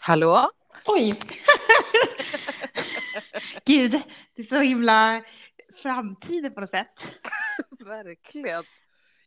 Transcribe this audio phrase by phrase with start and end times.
[0.00, 0.50] Hallå?
[0.86, 1.20] Oj!
[3.64, 3.90] Gud,
[4.34, 5.22] det är så himla
[5.82, 7.20] framtiden på något sätt.
[7.78, 8.64] Verkligen.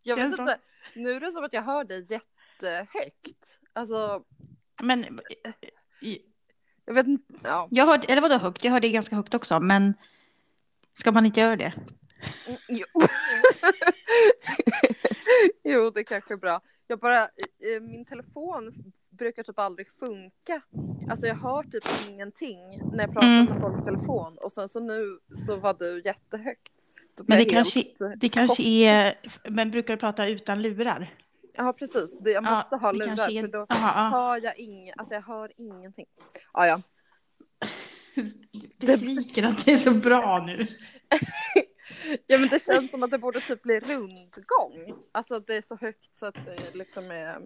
[0.04, 0.60] Jag Känns vet inte,
[0.96, 3.60] nu är det som att jag hör dig jättehögt.
[3.74, 4.24] Alltså,
[4.82, 5.20] Men
[6.86, 7.34] jag vet inte.
[7.44, 7.68] Ja.
[7.72, 8.64] jag hörde, eller vadå högt?
[8.64, 9.94] Jag hörde ganska högt också, men
[10.94, 11.74] ska man inte göra det?
[12.48, 12.86] Mm, Jo.
[15.64, 16.62] jo, det kanske är bra.
[16.88, 20.62] Jag bara, eh, min telefon brukar typ aldrig funka.
[21.10, 22.60] Alltså jag hör typ ingenting
[22.94, 23.46] när jag pratar Mm.
[23.46, 26.72] med folk i telefon och sen så nu så var du jättehögt.
[27.18, 27.84] Men blev det kanske,
[28.18, 29.16] det kanske är,
[29.50, 31.08] men brukar du prata utan lurar?
[31.56, 34.18] Ja precis, det, jag Ja, måste ha det lurar är- för då Aha, ja.
[34.18, 36.06] hör jag ingen, alltså jag hör ingenting.
[36.54, 36.82] Ja, ja.
[38.80, 40.68] Besviken att det är så bra nu.
[42.28, 44.96] ja men det känns som att det borde typ bli rundgång.
[45.12, 47.40] Alltså det är så högt så att det liksom är Ja,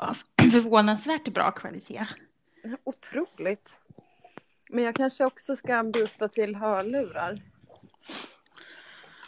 [0.52, 2.06] Förvånansvärt bra kvalitet.
[2.84, 3.78] otroligt.
[4.68, 7.42] Men jag kanske också ska byta till hörlurar.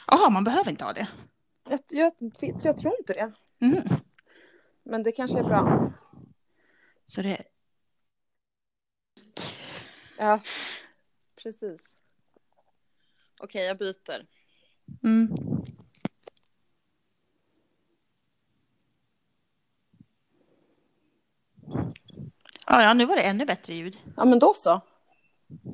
[0.06, 1.08] Jaha, man behöver inte ha det.
[1.68, 2.12] Jag, jag,
[2.62, 3.32] jag tror inte det.
[3.66, 3.88] Mm.
[4.82, 5.92] Men det kanske är bra.
[7.06, 7.42] Så det,
[10.18, 10.40] Ja,
[11.36, 11.80] precis.
[13.40, 14.26] Okej, jag byter.
[15.02, 15.28] mm.
[22.66, 23.98] Ja, ja, nu var det ännu bättre ljud.
[24.16, 24.80] Ja, men då så.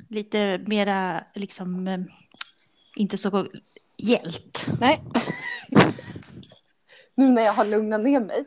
[0.09, 1.99] Lite mera liksom eh,
[2.95, 3.47] inte så
[3.97, 4.65] hjält.
[4.79, 5.01] Nej.
[7.15, 8.45] nu när jag har lugnat ner mig.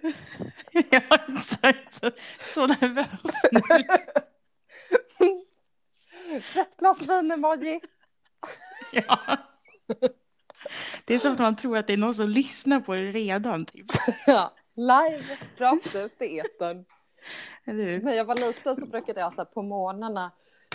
[0.72, 1.02] Jag
[1.62, 2.10] är så,
[2.54, 3.08] så nervös
[3.52, 3.60] nu.
[6.54, 7.80] Rätt glas vin-emoji.
[8.92, 9.18] Ja.
[11.04, 13.66] Det är som att man tror att det är någon som lyssnar på det redan.
[13.66, 13.86] Typ.
[14.26, 16.84] Ja, live, rakt ut i etern.
[17.64, 20.30] När jag var liten så brukade jag så här, på morgnarna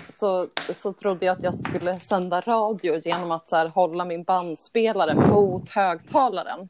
[0.09, 4.23] så, så trodde jag att jag skulle sända radio genom att så här, hålla min
[4.23, 6.69] bandspelare mot högtalaren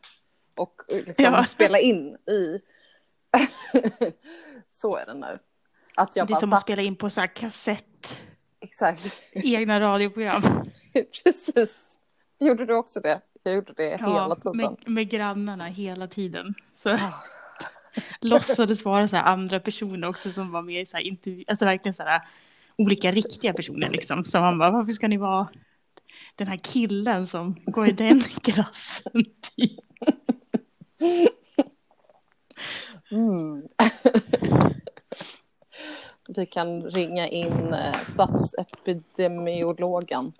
[0.55, 1.45] och eh, liksom Ja.
[1.45, 2.61] spela in i.
[4.71, 5.39] så är det nu.
[5.95, 8.07] Att jag Det är bara som att spela in på så här kassett,
[8.61, 10.41] Exakt, egna radioprogram.
[10.93, 11.69] precis.
[12.39, 13.21] Gjorde du också det?
[13.43, 14.57] Jag gjorde det hela Ja, tiden.
[14.57, 16.53] med, med grannarna hela tiden.
[16.75, 16.89] Så
[18.21, 21.65] låtsades vara så här andra personer också som var med i så här intervju, alltså
[21.65, 22.21] verkligen så här
[22.77, 24.25] olika riktiga personer liksom.
[24.25, 25.47] Så man bara, varför ska ni vara
[26.35, 29.25] den här killen som går i den klassen?
[29.57, 29.79] Typ.
[33.11, 33.67] Mm.
[36.29, 40.33] Vi kan ringa in eh, statsepidemiologen.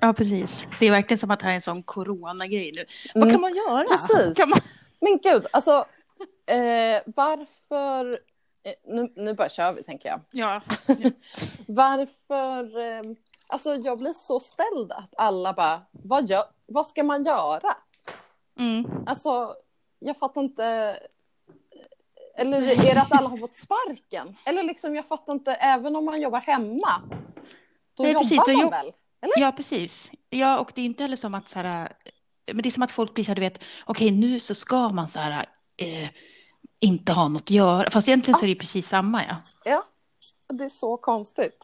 [0.00, 0.66] Ja, precis.
[0.80, 2.84] Det är verkligen som att det här är en sån coronagrej nu.
[3.14, 3.34] Vad Mm.
[3.34, 3.84] kan man göra?
[3.84, 4.36] Precis.
[4.36, 4.60] Kan man...
[5.00, 5.84] Men gud, alltså
[6.56, 8.20] eh, varför...
[8.62, 10.20] Eh, nu, nu bara kör vi, tänker jag.
[10.30, 10.60] Ja,
[11.66, 12.78] Varför...
[12.78, 13.02] Eh,
[13.46, 17.76] alltså jag blir så ställd att alla bara, vad, gör, vad ska man göra?
[18.58, 18.90] mm.
[19.06, 19.54] Alltså,
[19.98, 20.98] jag fattar inte...
[22.36, 24.36] Eller är det att alla har fått sparken?
[24.44, 27.02] Eller liksom, jag fattar inte, även om man jobbar hemma,
[27.94, 28.92] då Nej, jobbar precis, man jobb- väl?
[29.36, 30.10] ja precis.
[30.30, 31.92] Ja, och det är inte heller som att så här,
[32.52, 34.88] men det är som att folk blir så här, du vet, okej nu så ska
[34.88, 35.46] man så här,
[35.76, 36.08] eh,
[36.80, 37.90] inte ha något att göra.
[37.90, 39.36] Fast egentligen så är det precis samma, ja.
[39.64, 39.82] Ja,
[40.48, 41.58] det är så konstigt.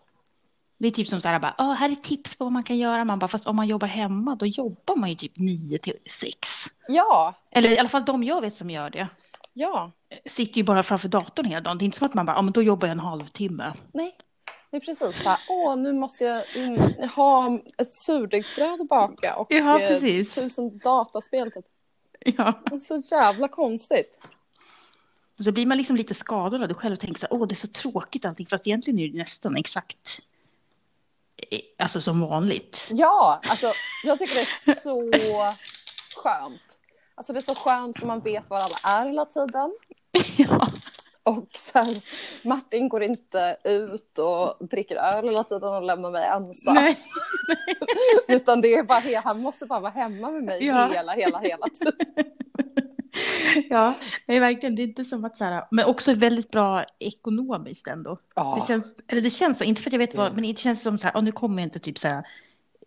[0.78, 2.78] Det är typ som så här, bara, "Åh, här är tips på vad man kan
[2.78, 3.04] göra.
[3.04, 6.48] Man bara, fast om man jobbar hemma, då jobbar man ju typ nio till sex.
[6.88, 9.08] Ja, Eller i alla fall de jag vet som gör det.
[9.52, 9.90] ja,
[10.26, 11.78] Sitter ju bara framför datorn hela dagen.
[11.78, 13.72] Det är inte som att man bara, ja men då jobbar jag en halvtimme.
[13.92, 14.16] nej.
[14.70, 19.46] Det är precis bara, åh nu måste jag mm, ha ett surdegsbröd att baka och
[19.52, 20.34] Ja, eh, precis.
[20.34, 21.52] tusen dataspel.
[21.52, 21.64] typ.
[22.38, 22.52] Ja.
[22.82, 24.18] Så jävla konstigt.
[25.38, 27.46] Och så blir man liksom lite skadad av det själv och tänker så här, åh
[27.48, 28.46] det är så tråkigt allting.
[28.46, 30.18] Fast egentligen är det nästan exakt
[31.50, 32.86] eh, alltså som vanligt.
[32.90, 33.72] Ja, alltså
[34.04, 35.10] jag tycker det är så
[36.22, 36.60] skönt.
[37.14, 39.76] Alltså det är så skönt för man vet var alla är hela tiden.
[40.38, 40.68] Ja,
[41.22, 42.02] Och här,
[42.48, 46.74] Martin går inte ut och dricker öl hela tiden och lämnar mig ensam.
[46.74, 46.98] nej.
[48.28, 50.88] Utan det är bara, han måste bara vara hemma med mig Ja.
[50.92, 52.32] hela, hela, hela tiden.
[53.70, 53.94] Ja,
[54.26, 54.74] nej, verkligen.
[54.76, 58.18] Det är inte som att så här, men också väldigt bra ekonomiskt ändå.
[58.34, 60.82] Det känns, eller det känns så, inte för att jag vet vad, men det känns
[60.82, 62.26] som så här, oh, nu kommer jag inte typ så här,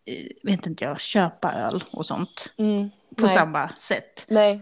[0.06, 3.36] eh, vet inte jag, köpa öl och sånt Mm, på nej.
[3.36, 4.26] samma sätt.
[4.28, 4.62] Nej,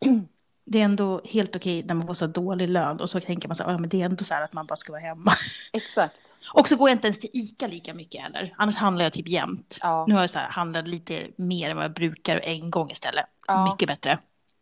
[0.70, 3.54] Det är ändå helt okej när man får så dålig lön och så tänker man
[3.56, 5.32] så här, ja men det är ändå så här att man bara ska vara hemma.
[5.72, 6.14] exakt.
[6.54, 8.54] Och så går jag inte ens till ICA lika mycket heller.
[8.58, 9.78] Annars handlar jag typ jämt.
[9.80, 12.90] Ja, Nu har jag så här handlat lite mer än vad jag brukar en gång
[12.90, 13.26] istället.
[13.46, 13.64] Ja.
[13.64, 14.18] Mycket bättre.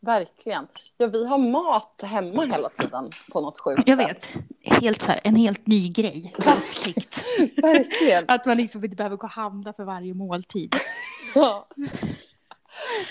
[0.07, 0.67] Verkligen.
[0.97, 4.09] Ja, vi har mat hemma hela tiden på något sjukt Jag sätt.
[4.09, 4.83] vet.
[4.83, 6.35] Helt så här, en helt ny grej.
[6.39, 7.25] Uppsikt.
[7.63, 8.25] Verkligen.
[8.29, 10.75] Att man liksom inte behöver gå och handla för varje måltid.
[11.35, 11.67] Ja.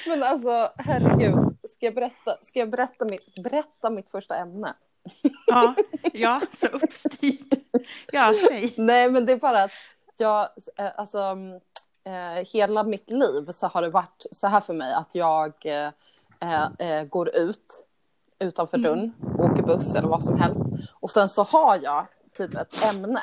[0.07, 1.57] Men alltså, herregud.
[1.69, 4.73] Ska jag berätta, ska jag berätta, mitt, berätta mitt första ämne?
[5.47, 5.75] Ja,
[6.13, 7.53] ja så uppstyrt.
[8.11, 8.73] Ja, säg.
[8.77, 9.71] Nej, men det är bara att
[10.17, 11.37] jag, eh, alltså,
[12.03, 15.53] eh, hela mitt liv så har det varit så här för mig att jag
[16.39, 17.85] eh, eh, går ut
[18.39, 18.89] utanför Mm.
[18.91, 20.63] dörren, åker buss eller vad som helst.
[20.93, 23.21] Och sen så har jag typ ett ämne.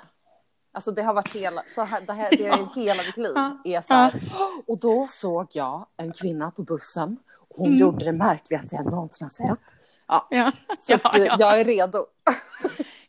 [0.72, 3.34] Alltså det har varit hela, så här, det här det är hela mitt liv.
[3.64, 4.32] Är så här.
[4.66, 7.16] Och då såg jag en kvinna på bussen.
[7.48, 7.78] Hon Mm.
[7.78, 9.60] gjorde det märkligaste jag någonsin har sett.
[10.08, 11.36] Ja, Ja, så ja, ja.
[11.38, 12.06] jag är redo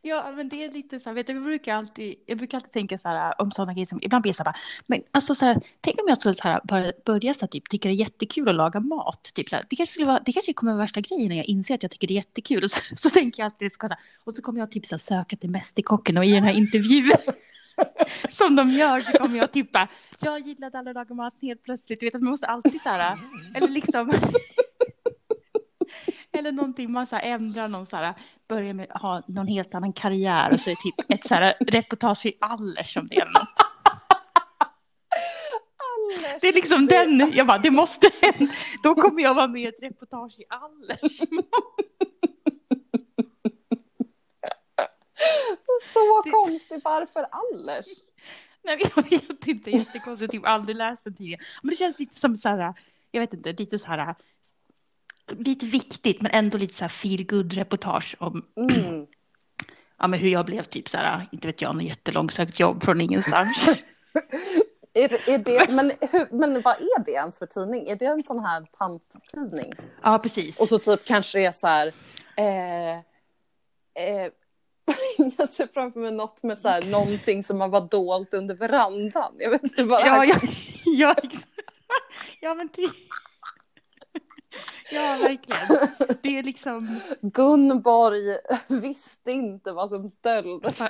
[0.03, 2.71] ja, men det är lite så här, vet du, jag brukar alltid, jag brukar alltid
[2.71, 4.55] tänka så här om sådana grejer som, ibland blir jag så här,
[4.87, 7.69] men alltså så här, tänk om jag skulle så här, börja, börja så här, typ,
[7.69, 10.33] tycka det är jättekul att laga mat, typ så här, det kanske skulle vara, det
[10.33, 12.71] kanske kommer vara värsta grejen när jag inser att jag tycker det är jättekul, och
[12.71, 15.35] så, så tänker jag alltid, så här, och så kommer jag typ så här, söka
[15.35, 17.11] till Mästerkocken och i den här intervjun
[18.29, 19.87] som de gör så kommer jag typ bara,
[20.19, 23.17] jag gillade aldrig laga mat helt plötsligt, du vet att man måste alltid så här,
[23.55, 24.13] eller liksom.
[26.33, 28.13] Eller någonting man så ändrar någon så här,
[28.47, 31.53] börjar med ha någon helt annan karriär och så är det typ ett så här
[31.59, 33.49] reportage i Allers om det eller något.
[36.41, 38.53] Det är liksom den, jag bara det måste hända.
[38.83, 41.19] Då kommer jag vara med i ett reportage i Allers.
[45.93, 47.85] Så Det- konstigt, varför Allers?
[48.63, 51.41] Nej jag vet inte, jättekonstigt, typ aldrig läst den tidigare.
[51.63, 52.73] Men det känns lite som så här,
[53.11, 54.15] jag vet inte, lite så här,
[55.31, 59.07] lite viktigt men ändå lite så här feel good reportage om Mm.
[59.99, 63.01] ja, men hur jag blev typ så här, inte vet jag, någon jättelångsökt jobb från
[63.01, 63.69] ingenstans.
[64.93, 67.89] Är, är det, men, hur, men vad är det ens för tidning?
[67.89, 69.73] Är det en sån här tanttidning?
[70.01, 70.59] Ja, precis.
[70.59, 71.93] Och så typ kanske det är så här...
[72.37, 72.93] Eh,
[74.03, 74.31] eh,
[75.37, 79.33] jag ser framför mig något med så här, någonting som har varit dolt under verandan.
[79.39, 80.39] Jag vet inte det Ja, ja,
[80.85, 81.15] ja,
[82.39, 82.89] ja men det...
[84.91, 85.87] Ja, verkligen.
[86.21, 86.99] Det är liksom...
[87.21, 90.81] Gunborg visste inte vad som döljdes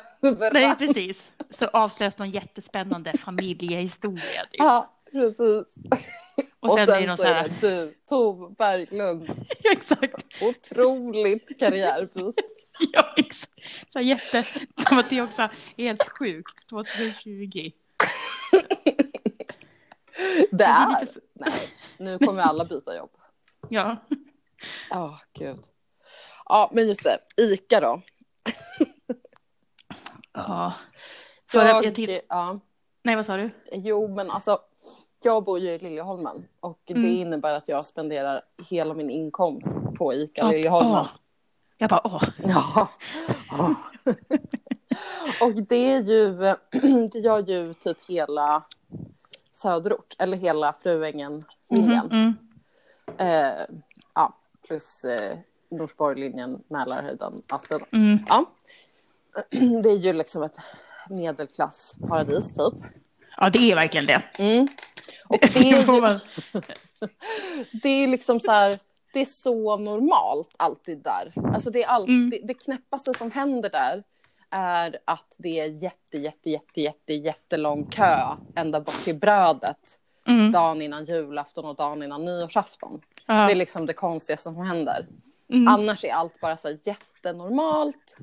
[0.54, 1.24] Nej, precis.
[1.50, 4.46] Så avslöjas någon jättespännande familjehistoria.
[4.52, 4.60] Typ.
[4.60, 5.76] Ja, precis.
[6.60, 7.54] Och sen, är det så så är här...
[7.62, 9.46] det du, Tove Berglund.
[9.72, 10.26] Exakt.
[10.42, 12.34] Otroligt karriärbyte.
[12.94, 13.52] Ja, exakt.
[13.94, 14.46] Så här jätte...
[14.88, 16.70] Som att det också är helt sjukt.
[16.70, 17.72] 2020.
[20.52, 23.12] Det är Nej, nu kommer alla byta jobb.
[23.74, 23.96] Ja.
[24.90, 25.60] Ja, gud.
[26.46, 27.18] Ja, men just det.
[27.44, 28.02] Ica då.
[30.34, 30.74] ja.
[31.52, 32.20] För Jag, jag till...
[32.30, 32.60] ja,
[33.04, 33.50] Nej, vad sa du?
[33.72, 34.60] jo, men alltså.
[35.26, 37.10] Jag bor ju i Liljeholmen och det Mm.
[37.12, 39.68] innebär att jag spenderar hela min inkomst
[39.98, 40.92] på Ica Ja, Liljeholmen.
[40.92, 41.08] åh.
[41.78, 42.24] Jag bara, åh.
[42.44, 42.88] Ja.
[45.42, 46.34] Och det är ju,
[47.12, 48.64] det gör ju typ hela
[49.52, 52.06] söderort, eller hela Fruängen-linjen.
[52.06, 52.34] Mhm, mm,
[53.18, 53.66] Eh,
[54.16, 54.34] ja,
[54.68, 55.38] plus eh,
[55.70, 57.82] Norsborglinjen, Mälarhöjden, Aspen.
[57.92, 58.20] mm.
[58.28, 58.46] Ja.
[59.84, 60.58] Det är ju liksom ett
[61.10, 62.74] medelklassparadis typ.
[63.38, 64.24] Ja, det är verkligen det.
[64.38, 64.68] Mm.
[65.28, 66.20] Och det är, ju,
[67.84, 68.80] det är liksom så här,
[69.14, 71.34] det är så normalt alltid där.
[71.54, 74.04] Alltså det är alltid, det knäppaste som händer där
[74.50, 80.52] är att det är jätte, jätte, jätte, jätte, jättelång kö ända bort till brödet Mm.
[80.52, 83.02] dagen innan julafton och dagen innan nyårsafton.
[83.28, 83.34] Ja.
[83.34, 85.08] Det är liksom det konstigaste som händer.
[85.50, 85.68] Mm.
[85.68, 88.18] Annars är allt bara så här jättenormalt.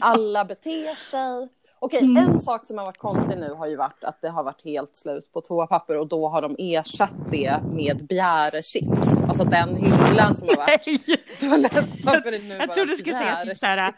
[0.00, 1.48] Alla beter sig.
[1.78, 2.16] Okej, Mm.
[2.16, 4.96] en sak som har varit konstig nu har ju varit att det har varit helt
[4.96, 9.22] slut på toapapper och då har de ersatt det med bjärechips.
[9.28, 10.84] Alltså den hyllan som har varit
[11.40, 13.94] toalettpapper är nu Jag bara trodde du skulle säga typ så här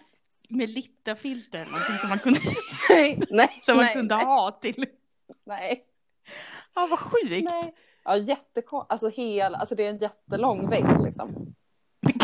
[0.48, 2.40] med littafilter eller någonting som man kunde,
[2.90, 4.86] Nej, nej, som man nej, kunde nej, ha till.
[5.44, 5.84] nej,
[6.74, 7.44] Ja, vad sjukt.
[7.44, 7.74] nej.
[8.04, 8.86] Ja, jättekon...
[8.88, 11.54] Alltså hela, alltså det är en jättelång vägg liksom.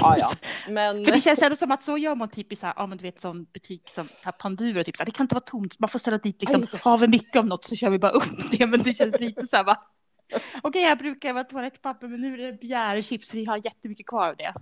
[0.01, 0.33] Ja, ja.
[0.69, 2.87] Men För det känns ändå som att så gör man typ i så här, ja
[2.87, 5.35] men du vet sån butik som så här Panduro, typ så här, det kan inte
[5.35, 6.83] vara tomt, man får ställa dit liksom, det.
[6.83, 9.47] har vi mycket av något så kör vi bara upp det, men det känns lite
[9.47, 9.81] så här bara,
[10.63, 14.37] okej jag brukar vara toalettpapper men nu är det bjärechips, vi har jättemycket kvar av
[14.37, 14.55] det.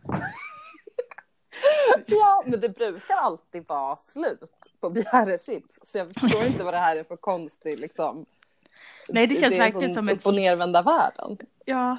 [2.06, 5.78] Ja, men det brukar alltid vara slut på bjärechips.
[5.82, 8.26] Så jag förstår inte vad det här är för konstig liksom.
[9.08, 11.38] Nej det känns är verkligen som en upp och nervända världen.
[11.64, 11.96] Ja,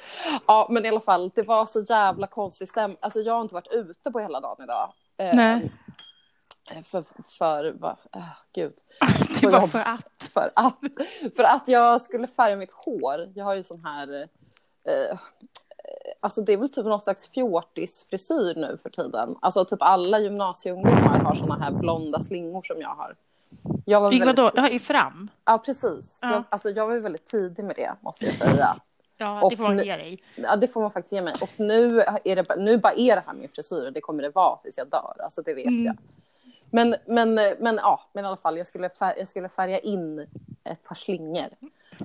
[0.46, 2.98] Ja, men i alla fall, det var så jävla konstig stämning.
[3.00, 4.92] Alltså jag har inte varit ute på hela dagen idag.
[5.16, 5.72] Eh, Nej.
[6.84, 7.04] För,
[7.38, 8.72] för, vad, äh, gud.
[9.40, 10.30] det var för att.
[10.32, 10.78] För att,
[11.36, 13.32] för att jag skulle färga mitt hår.
[13.34, 14.28] Jag har ju sån här,
[14.84, 15.18] eh,
[16.20, 19.36] alltså det är väl typ någon slags fjortisfrisyr nu för tiden.
[19.42, 23.16] Alltså typ alla gymnasieungdomar har såna här blonda slingor som jag har.
[23.84, 24.54] Jag var väldigt...
[24.54, 25.30] vadå, i fram?
[25.44, 26.18] Ja, precis.
[26.20, 26.32] Ja.
[26.32, 28.76] Jag, alltså jag var väldigt tidig med det, måste jag säga.
[29.18, 30.22] Ja, det får man ge dig.
[30.34, 31.34] Ja, det får man faktiskt ge mig.
[31.40, 34.30] Och nu, är det, nu bara är det här min frisyr och det kommer det
[34.30, 35.16] vara tills jag dör.
[35.18, 35.84] Alltså det vet mm.
[35.84, 35.96] jag.
[36.70, 40.26] Men, men, men, ja, men i alla fall, jag skulle, färga, jag skulle färga in
[40.64, 41.48] ett par slingor.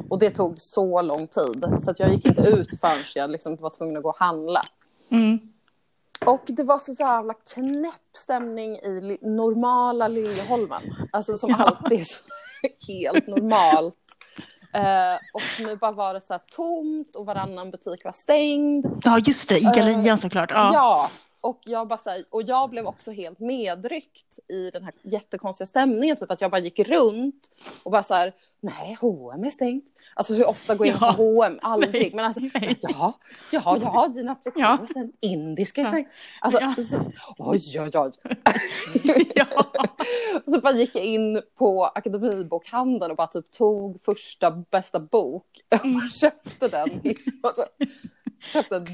[0.10, 3.56] Och det tog så lång tid, så att jag gick inte ut förrän jag liksom
[3.56, 4.66] var tvungen att gå och handla.
[5.12, 5.51] Mm.
[6.26, 10.82] Och det var så jävla knäpp stämning i normala Liljeholmen.
[11.12, 11.56] Alltså som ja.
[11.56, 12.20] alltid är så
[12.88, 13.96] helt normalt.
[14.76, 18.86] Uh, och nu bara var det så här tomt och varannan butik var stängd.
[19.04, 20.52] Ja just det, i gallerian uh, såklart.
[20.52, 20.72] Ja.
[20.74, 21.10] ja,
[21.42, 26.16] och jag, bara här, och jag blev också helt medryckt i den här jättekonstiga stämningen.
[26.18, 27.52] Typ att jag bara gick runt
[27.84, 29.86] och bara så här, nej, H&M är stängt.
[30.14, 31.14] Alltså hur ofta går jag in ja.
[31.14, 31.60] på H&M?
[31.62, 31.94] Aldrig.
[31.94, 32.12] Nej.
[32.16, 32.78] Men alltså, nej.
[32.82, 33.14] ja,
[33.52, 34.80] ja, ja, dina trikåer ja.
[34.82, 35.16] är stängt.
[35.20, 36.08] Indiska är stängt.
[36.42, 36.76] Alltså, ja.
[36.90, 38.12] så, oj, oj, oj.
[39.36, 39.66] ja.
[40.48, 45.86] så bara gick jag in på Akademibokhandeln och bara typ tog första bästa bok och
[45.86, 46.10] mm.
[46.10, 47.02] köpte den.
[47.44, 47.66] Alltså,
[48.42, 48.86] köpte en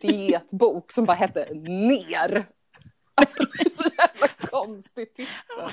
[0.00, 2.46] dietbok som bara hette Ner.
[3.14, 5.70] Alltså det är så jävla konstigt titel.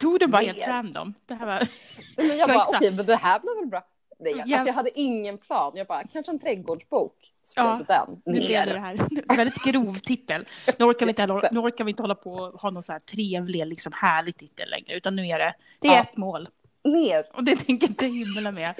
[0.00, 1.14] Tog du bara helt random?
[1.26, 1.68] Det här var...
[2.16, 3.84] Men jag bara, okej, okay, men det här blir väl bra.
[4.18, 4.56] Nej, ja.
[4.56, 5.72] alltså jag hade ingen plan.
[5.74, 7.32] Jag bara, kanske en trädgårdsbok.
[7.56, 8.22] ja, den.
[8.24, 8.96] Nu blev det här.
[9.36, 10.48] Väldigt grov titel.
[10.78, 12.98] Nu orkar, vi inte, nu orkar vi inte hålla på och ha någon så här
[12.98, 14.96] trevlig, liksom härlig titel längre.
[14.96, 16.02] Utan nu är det, det är ja.
[16.02, 16.48] ett mål.
[16.84, 17.24] Ner.
[17.34, 18.74] Och det tänker jag inte hymla med.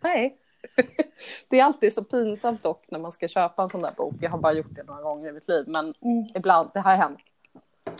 [0.00, 0.36] Nej.
[1.48, 4.14] Det är alltid så pinsamt dock när man ska köpa en sån där bok.
[4.20, 6.24] Jag har bara gjort det några gånger i mitt liv, men mm.
[6.34, 7.18] ibland, det har hänt.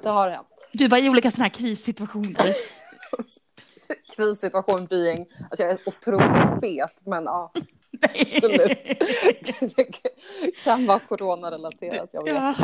[0.02, 0.48] Det har hänt.
[0.72, 2.54] Du bara i olika sådana här krissituationer.
[4.16, 7.52] Krissituation being att jag är otroligt fet, men ja.
[8.02, 8.84] Absolut.
[9.76, 9.84] Det
[10.64, 12.38] kan vara coronarelaterat, jag vet.
[12.38, 12.54] Ja.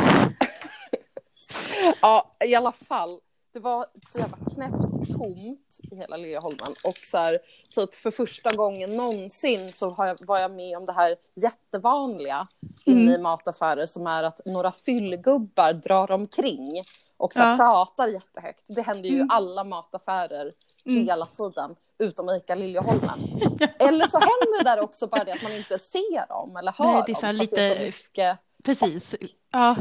[2.01, 3.19] ja, i alla fall
[3.55, 6.73] det var så jävla knäppt och tomt i hela Liljeholmen.
[6.83, 10.85] Och så här, typ för första gången någonsin så har jag, var jag med om
[10.85, 12.47] det här jättevanliga
[12.85, 12.99] mm.
[12.99, 16.83] inne i mataffärer som är att några fyllgubbar drar omkring
[17.17, 17.55] och så ja.
[17.57, 18.63] pratar jättehögt.
[18.67, 19.29] Det händer ju i mm.
[19.29, 20.53] alla mataffärer
[20.85, 21.05] mm.
[21.05, 23.19] hela tiden, utom Ica Liljeholmen.
[23.79, 26.91] eller så händer det där också bara det att man inte ser dem eller hör
[26.91, 27.35] Nej, det är så dem.
[27.35, 27.75] Lite...
[27.75, 28.37] Så mycket...
[28.63, 29.15] Precis.
[29.51, 29.75] Ja.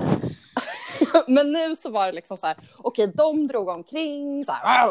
[1.27, 4.89] Men nu så var det liksom så här, okej, okay, de drog omkring så här.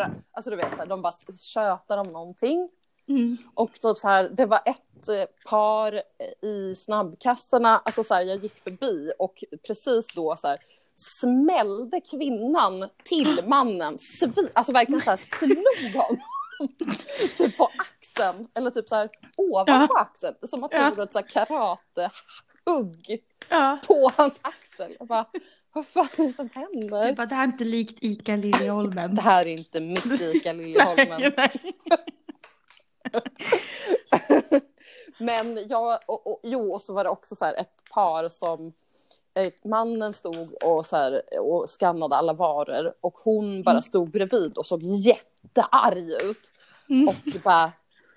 [0.00, 0.14] Mm.
[0.32, 1.12] Alltså du vet, så här, de bara
[1.54, 2.68] tjötar om någonting.
[3.08, 3.36] Mm.
[3.54, 6.02] Och typ så här, det var ett eh, par
[6.42, 10.58] i snabbkassorna, alltså så här, jag gick förbi och precis då så här
[10.96, 16.20] smällde kvinnan till mannen, svi, alltså verkligen så här slog honom.
[17.36, 20.00] typ på axeln, eller typ så här ovanpå ja.
[20.00, 22.10] axeln, som att hon gjorde ett så här
[22.64, 23.78] karatehugg ja.
[23.86, 24.96] på hans axel.
[24.98, 25.26] Jag bara,
[25.72, 27.06] vad fan är det som händer?
[27.06, 29.14] Du bara, det här är inte likt ICA Liljeholmen.
[29.14, 31.32] Det här är inte mitt ICA Liljeholmen.
[35.18, 38.72] Men jag, och, och, jo, och så var det också så här ett par som
[39.34, 43.82] eh, Mannen stod och, så här, och skannade alla varor och hon bara mm.
[43.82, 46.52] stod bredvid och såg jättearg ut.
[46.88, 47.08] Mm.
[47.08, 47.72] Och bara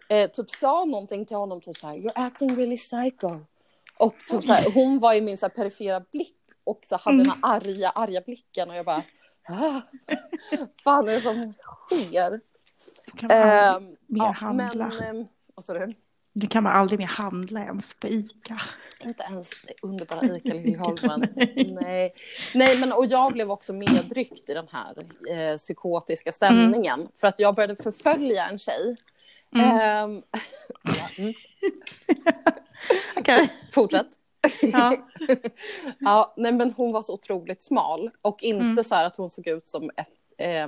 [0.09, 3.39] eh, typ sa någonting till honom, typ så här, you're acting really psycho.
[3.99, 7.15] Och typ så här, hon var i min så här, perifera blick och så hade
[7.15, 7.27] mm.
[7.27, 9.03] den här arga, arga blicken och jag bara,
[9.49, 9.81] ah,
[10.83, 11.53] fan är det som
[11.87, 12.41] sker?
[13.05, 14.91] Du kan aldrig um, mer ja, handla.
[14.99, 15.93] Men, vad sa du?
[16.33, 18.61] Du kan man aldrig mer handla ens på ICA.
[18.99, 19.49] Inte ens
[19.81, 21.27] underbara ICA Liljeholmen.
[21.81, 22.13] Nej.
[22.53, 24.97] Nej, men och jag blev också medryckt i den här
[25.29, 26.99] eh, psykotiska stämningen.
[26.99, 27.11] Mm.
[27.17, 28.95] För att jag började förfölja en tjej.
[29.55, 30.03] Mm.
[30.09, 30.23] Um,
[30.83, 31.33] ja, mm.
[33.17, 33.53] Okej.
[33.71, 34.07] Fortsätt.
[34.61, 34.95] Ja.
[35.99, 38.83] ja, nej men hon var så otroligt smal och inte mm.
[38.83, 40.67] så här att hon såg ut som ett, eh,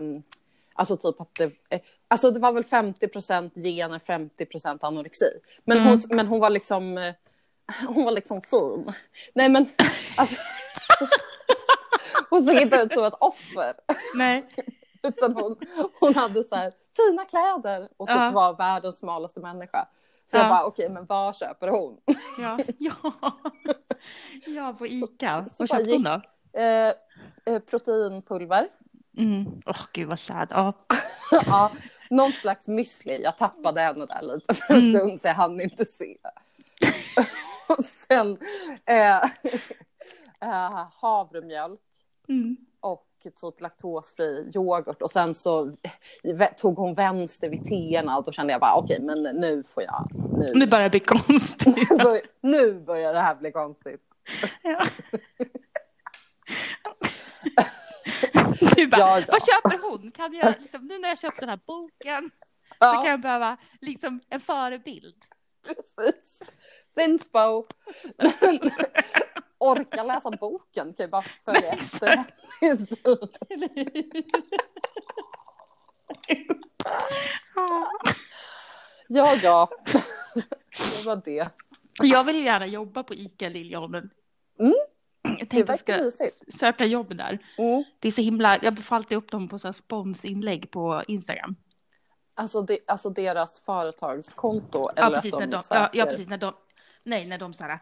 [0.74, 4.45] alltså typ att det, eh, alltså det var väl 50% gener, 50
[4.81, 5.31] anorexi.
[5.65, 5.89] Men, mm.
[5.89, 7.13] hon, men hon var liksom, eh,
[7.88, 8.93] hon var liksom fin.
[9.33, 9.69] Nej men
[10.17, 10.36] alltså,
[12.29, 13.74] hon såg inte ut som ett offer.
[14.15, 14.43] Nej.
[15.03, 15.55] Utan hon,
[16.00, 16.74] hon hade så här
[17.07, 18.31] fina kläder och typ ja.
[18.31, 19.87] var världens smalaste människa.
[20.25, 20.41] Så ja.
[20.41, 21.97] jag bara, okej, okay, men vad köper hon?
[22.37, 22.95] Ja, ja.
[24.45, 25.45] ja på Ica.
[25.51, 26.21] Så, vad köpte hon då?
[26.59, 26.93] Eh,
[27.45, 28.67] eh, proteinpulver.
[29.17, 29.61] Mm.
[29.65, 30.47] Oh, gud vad sad.
[30.51, 30.73] Ja.
[31.31, 31.71] ja,
[32.09, 33.21] någon slags müsli.
[33.23, 34.95] Jag tappade henne där lite för en mm.
[34.95, 36.17] stund så jag hann inte se.
[37.67, 38.37] och sen
[38.85, 39.23] eh,
[40.41, 41.79] eh, havremjölk.
[42.27, 45.71] Mm och typ laktosfri yoghurt och sen så
[46.57, 49.83] tog hon vänster vid teerna och då kände jag bara okej okay, men nu får
[49.83, 51.89] jag, nu, Nu börjar det bli konstigt.
[52.03, 54.01] bör- nu börjar det här bli konstigt.
[54.63, 54.85] Ja.
[58.75, 59.25] Du bara, Ja, ja.
[59.27, 60.11] vad köper hon?
[60.11, 62.31] Kan jag, liksom, nu när jag köpt den här boken
[62.71, 65.23] så kan Ja, jag behöva liksom, en förebild.
[65.65, 66.39] precis.
[66.97, 67.65] Thinspo.
[69.59, 72.23] Orka läsa boken kan ju bara följa efter
[72.61, 73.37] istället.
[77.55, 77.91] Ja.
[79.07, 79.69] Ja, ja.
[80.97, 81.49] Det var det.
[82.01, 84.09] Jag vill gärna jobba på ICA Liljeholmen.
[84.59, 84.73] Mm.
[85.21, 86.55] Jag tänkte jag ska mysigt.
[86.59, 87.39] söka jobb där.
[87.57, 87.83] Mm.
[87.99, 91.55] Det är så himla, jag får alltid upp dem på så sponsinlägg på Instagram.
[92.33, 95.97] Alltså, det, alltså deras företagskonto Ja, eller precis, att när de de, ja, söker.
[95.99, 96.53] ja, precis, när de,
[97.03, 97.79] nej, när de så här,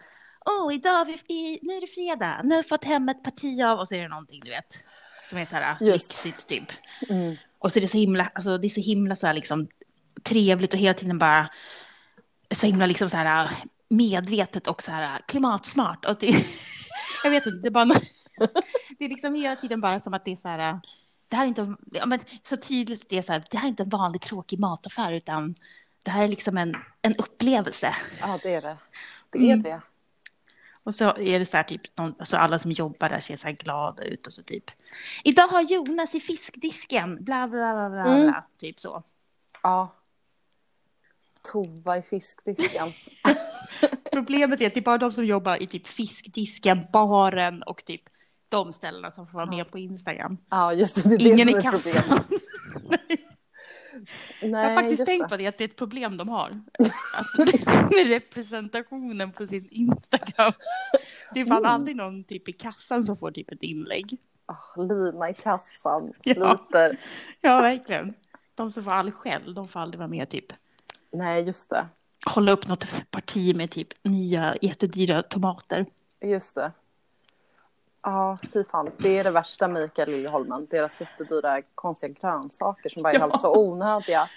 [0.48, 3.80] åh, idag, i, nu är det fredag, nu har vi fått hem ett parti av,
[3.80, 4.84] och så är det någonting, du vet,
[5.30, 6.10] som är så här Just.
[6.10, 6.72] lyxigt typ.
[7.10, 7.36] Mm.
[7.60, 9.68] Och så är det så himla, alltså det är så himla så här liksom
[10.24, 11.50] trevligt och hela tiden bara
[12.52, 13.50] så himla liksom så här
[13.90, 16.06] medvetet och så här klimatsmart.
[16.06, 16.46] Och det,
[17.24, 17.86] jag vet inte, det är bara,
[19.00, 20.80] det är liksom hela tiden bara som att det är så här,
[21.30, 23.70] det här är inte, ja, men så tydligt det är så här, det här är
[23.70, 25.56] inte en vanlig tråkig mataffär utan
[26.04, 27.96] det här är liksom en, en upplevelse.
[28.22, 28.78] Ja, det är det.
[29.30, 29.62] Det är Mm.
[29.62, 29.82] det.
[30.88, 33.48] Och så är det så här typ, någon, alltså alla som jobbar där ser så
[33.48, 34.64] här glada ut och så typ.
[35.24, 38.28] Idag har Jonas i fiskdisken, bla bla bla bla, Mm.
[38.28, 39.04] bla typ så.
[39.64, 39.94] Ja.
[41.52, 42.88] Tova i fiskdisken.
[44.12, 48.02] Problemet är att det är bara de som jobbar i typ fiskdisken, baren och typ
[48.50, 50.38] de ställena som får vara med på Instagram.
[50.50, 51.10] Ja, just det.
[51.10, 52.24] det är Ingen det i som är kassan.
[54.00, 54.10] problemet.
[54.42, 55.30] Jag Nej, har faktiskt tänkt det.
[55.30, 56.50] på det, att det är ett problem de har.
[57.96, 60.54] Med representationen på sin Instagram.
[61.34, 61.72] Det är fan Mm.
[61.72, 64.18] aldrig någon typ i kassan som får typ ett inlägg.
[64.46, 66.34] Ah, Lina i kassan Ja.
[66.34, 66.98] sliter.
[67.42, 68.14] Ja, verkligen.
[68.56, 70.54] De som får all skäll, de får aldrig vara med typ.
[71.12, 71.86] Nej, just det.
[72.26, 75.86] Hålla upp något parti med typ nya jättedyra tomater.
[76.22, 76.72] Just det.
[78.02, 78.92] Ja, fy fan.
[78.98, 80.68] Det är det värsta med Mikael Liljeholmen.
[80.70, 83.22] Deras jättedyra konstiga grönsaker som bara är Ja.
[83.28, 84.30] helt så onödiga.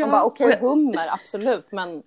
[0.00, 2.02] Man bara okej, hummer, absolut, men...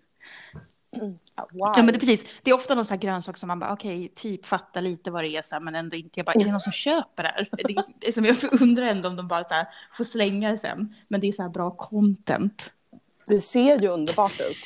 [1.36, 1.73] Ja, Wow.
[1.75, 3.73] Ja men det är precis, det är ofta någon sån här grönsak som man bara
[3.73, 6.43] okej, typ fattar lite vad det är så här, men ändå inte, jag bara, är
[6.43, 7.49] det någon som köper det här?
[7.51, 10.58] Det, det är som jag undrar ändå om de bara så här, får slänga det
[10.58, 12.71] sen, men det är så här bra content.
[13.27, 14.58] Det ser ju underbart ut.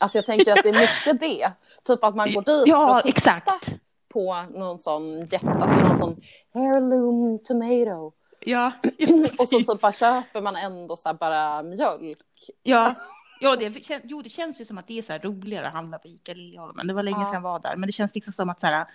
[0.00, 1.52] Alltså jag tänker att det är mycket det.
[1.84, 3.72] Typ att man går dit för Ja, att titta exakt.
[4.08, 6.20] På någon sån, jätte, alltså någon sån
[6.54, 8.12] heirloom tomato.
[8.40, 8.72] Ja,
[9.38, 12.18] Och så typ bara köper man ändå så här bara mjölk.
[12.62, 12.94] ja.
[13.40, 15.98] Ja, det, jo, det känns ju som att det är så här roligare att handla
[15.98, 16.86] på Ica Liljeholmen.
[16.86, 17.24] Det var länge Ja.
[17.24, 18.86] sedan jag var där, men det känns liksom som att så här,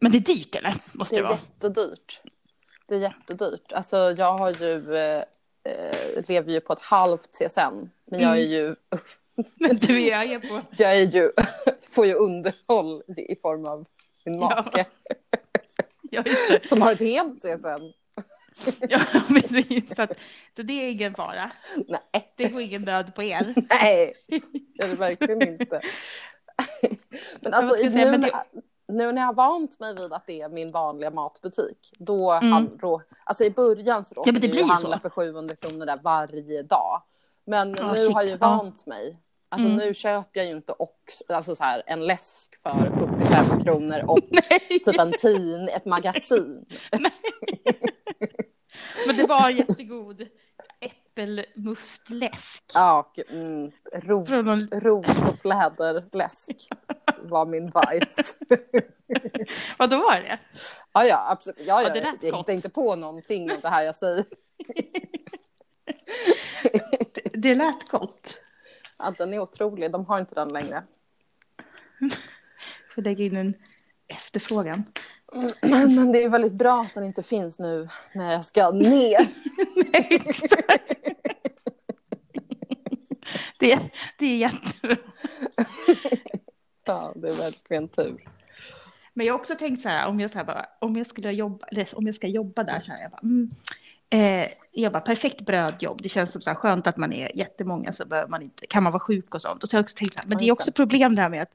[0.00, 0.74] men det är dyrt eller?
[0.92, 1.38] Måste Det det, är vara?
[1.38, 2.20] jättedyrt.
[2.86, 3.72] Det är jättedyrt.
[3.72, 5.22] Alltså jag har ju, eh,
[5.62, 7.90] eh, lever ju på ett halvt CSN.
[8.04, 8.50] Men jag är Mm.
[8.50, 8.76] ju,
[9.56, 11.30] Men du är, jag är på, jag är ju,
[11.90, 13.84] får ju underhåll i form av
[14.24, 14.48] min Ja.
[14.64, 14.84] make.
[16.10, 16.68] ja, det.
[16.68, 17.92] Som har ett helt CSN.
[18.88, 19.96] Ja, precis.
[19.96, 20.10] Så, att,
[20.56, 21.50] så det är ingen fara.
[21.88, 23.54] Nej, Det går ingen död på er.
[23.70, 25.80] nej, det är det verkligen inte.
[27.40, 28.44] Men alltså nu, säga, men det-
[28.88, 32.70] nu när jag har vant mig vid att det är min vanliga matbutik, då, Mm.
[32.80, 35.00] då alltså i början så Ja, råkade men det jag handla så.
[35.02, 37.02] för 700 kronor där varje dag.
[37.46, 38.48] Men Ja, nu shit, har jag ju ja.
[38.48, 39.16] vant mig.
[39.56, 39.86] Alltså Mm.
[39.86, 44.18] nu köper jag ju inte också, alltså så här, en läsk för 75 kronor och
[44.30, 46.66] Nej, typ en tin, ett magasin.
[49.06, 50.26] men det var jättegod
[50.80, 52.62] äppelmustläsk.
[52.74, 56.68] Ja, och, mm, ros, någon- ros och fläderläsk
[57.22, 58.22] var min vice.
[59.78, 60.38] Vad då var det?
[60.92, 61.58] Ja, ja, absolut.
[61.66, 64.24] Ja, Ja, ja, det jag hittar inte på någonting av det här jag säger.
[67.14, 68.38] Det, det lät gott.
[68.98, 69.92] Ja, den är otrolig.
[69.92, 70.82] De har inte den längre.
[72.94, 73.54] Får lägga in en
[74.08, 74.84] efterfrågan.
[75.62, 79.28] Men det är väldigt bra att den inte finns nu när jag ska ner.
[79.92, 80.22] Nej,
[83.58, 83.78] det,
[84.18, 84.96] det är jättebra.
[86.88, 88.28] Ja, det är verkligen tur.
[89.14, 91.32] Men jag har också tänkt så här, om jag, så här bara, om jag skulle
[91.32, 93.50] jobba, om jag ska jobba där så här, jag bara, mm,
[94.10, 96.02] eh, jag bara, perfekt brödjobb.
[96.02, 98.92] Det känns som så här skönt att man är jättemånga så man inte, kan man
[98.92, 99.62] vara sjuk och sånt.
[99.62, 100.74] Och så har jag också tänkt här, men det är också det.
[100.74, 101.52] problem där med att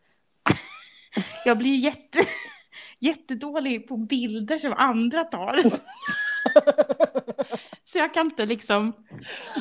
[1.45, 2.25] jag blir jätte,
[2.99, 5.61] jättedålig på bilder som andra tar.
[7.85, 8.93] så jag kan inte liksom,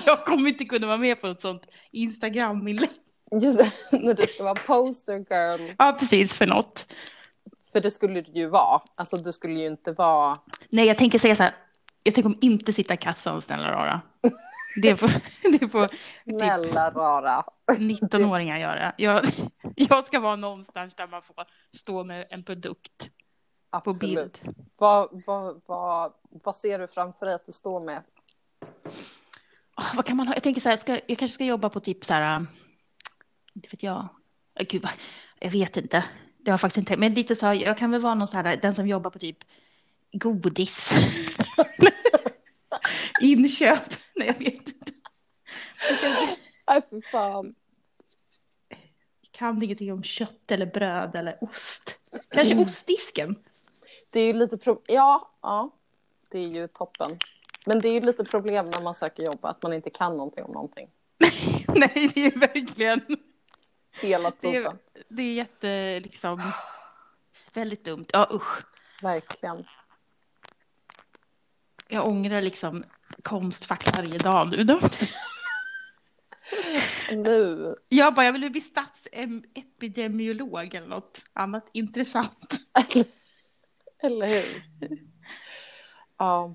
[0.07, 2.90] jag kommer inte kunna vara med på ett sånt Instagram-inlägg.
[3.42, 5.74] Just det, när du ska vara poster girl.
[5.79, 6.87] Ja, precis för något.
[7.72, 8.83] För det skulle du ju vara.
[8.94, 10.38] Alltså du skulle ju inte vara.
[10.68, 11.55] Nej, jag tänker säga så här.
[12.02, 14.00] Jag tänker om inte sitta i kassan, snälla rara.
[14.82, 15.10] Det får,
[15.58, 15.88] det får
[16.24, 17.44] Snälla rara.
[17.66, 18.92] 19-åringar göra.
[18.96, 19.24] Jag,
[19.74, 21.44] jag ska vara någonstans där man får
[21.76, 23.10] stå med en produkt
[23.84, 24.38] på bild.
[24.76, 28.02] Vad, vad, vad, vad ser du framför dig att du står med?
[29.76, 30.34] Åh, vad kan man ha?
[30.34, 32.46] Jag tänker så här, ska, jag kanske ska jobba på typ så här,
[33.54, 34.08] inte vet jag.
[34.68, 34.86] Gud,
[35.40, 36.04] jag vet inte.
[36.38, 36.96] Det har jag faktiskt inte.
[36.96, 39.18] Men lite så här, jag kan väl vara någon så här, den som jobbar på
[39.18, 39.38] typ
[40.12, 40.88] godis.
[43.20, 43.82] Inköp.
[44.16, 44.92] Nej, jag vet inte.
[46.68, 47.54] Nej, för fan.
[49.20, 51.98] Jag kan ingenting om kött eller bröd eller ost.
[52.30, 53.36] Kanske ostdisken.
[54.10, 55.70] Det är ju lite pro- ja, ja,
[56.30, 57.18] det är ju toppen.
[57.66, 60.44] Men det är ju lite problem när man söker jobb, att man inte kan någonting
[60.44, 60.88] om någonting.
[61.68, 63.00] Nej, det är verkligen.
[64.00, 64.78] Hela Det tiden.
[64.94, 66.42] är, det är jätte, liksom,
[67.52, 68.06] väldigt dumt.
[68.12, 68.64] Ja, usch.
[69.02, 69.64] Verkligen.
[71.92, 72.85] Jag ångrar liksom
[73.22, 74.64] Konstfack varje dag nu.
[74.64, 74.81] Då.
[77.12, 77.74] Nu.
[77.88, 82.61] Jag bara, jag vill bli statsepidemiolog eller något annat intressant.
[84.03, 84.64] Eller hur?
[86.16, 86.55] Ja.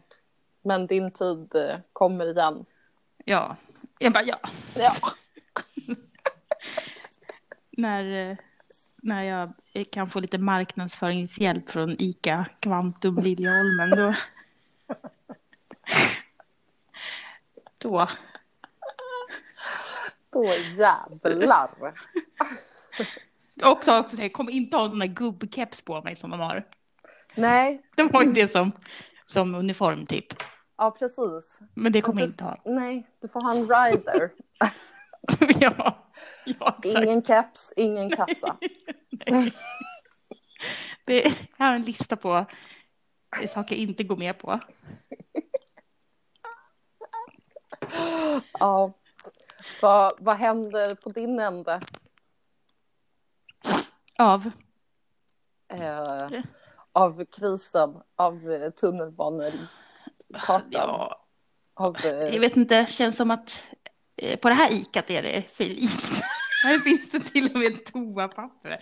[0.62, 2.66] Men din tid eh, kommer igen.
[3.26, 3.56] Ja,
[4.00, 4.40] jag bara, ja.
[4.76, 4.94] Ja.
[7.78, 8.38] När, eh,
[9.02, 9.54] när jag
[9.92, 14.16] kan få lite marknadsföringshjälp från ICA Kvantum Liljeholmen då.
[17.78, 18.08] Då.
[20.30, 20.46] Då
[20.78, 21.94] jävlar.
[23.64, 26.68] Också, också, jag kommer inte ha en sån där gubbkeps på mig som de har.
[27.36, 28.72] Nej, De har ju det som,
[29.26, 30.34] som uniform typ.
[30.78, 31.60] ja precis.
[31.74, 32.62] Men det kommer jag inte ha.
[32.66, 34.32] Nej, du får ha en rider.
[35.60, 35.98] ja,
[36.46, 36.80] ja.
[36.84, 38.58] Ingen keps, ingen kassa.
[41.06, 42.46] Det, jag har en lista på
[43.54, 44.60] saker jag inte går med på.
[48.60, 48.94] Ja.
[49.82, 51.82] Vad, vad händer på din ände?
[54.18, 54.52] Av.
[55.68, 56.42] Eh,
[56.92, 59.70] av krisen, av tunnelbanekartan,
[60.70, 61.26] Ja,
[61.74, 61.96] av...
[61.96, 63.64] Eh, jag vet inte, känns som att
[64.16, 66.22] eh, på det här ikat är det för likt.
[66.64, 68.80] Här finns det till och med toapapper.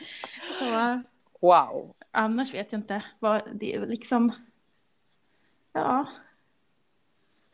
[0.59, 1.01] Så,
[1.41, 1.95] wow.
[2.11, 3.03] annars vet jag inte.
[3.19, 4.31] Vad, det är liksom,
[5.73, 6.05] ja,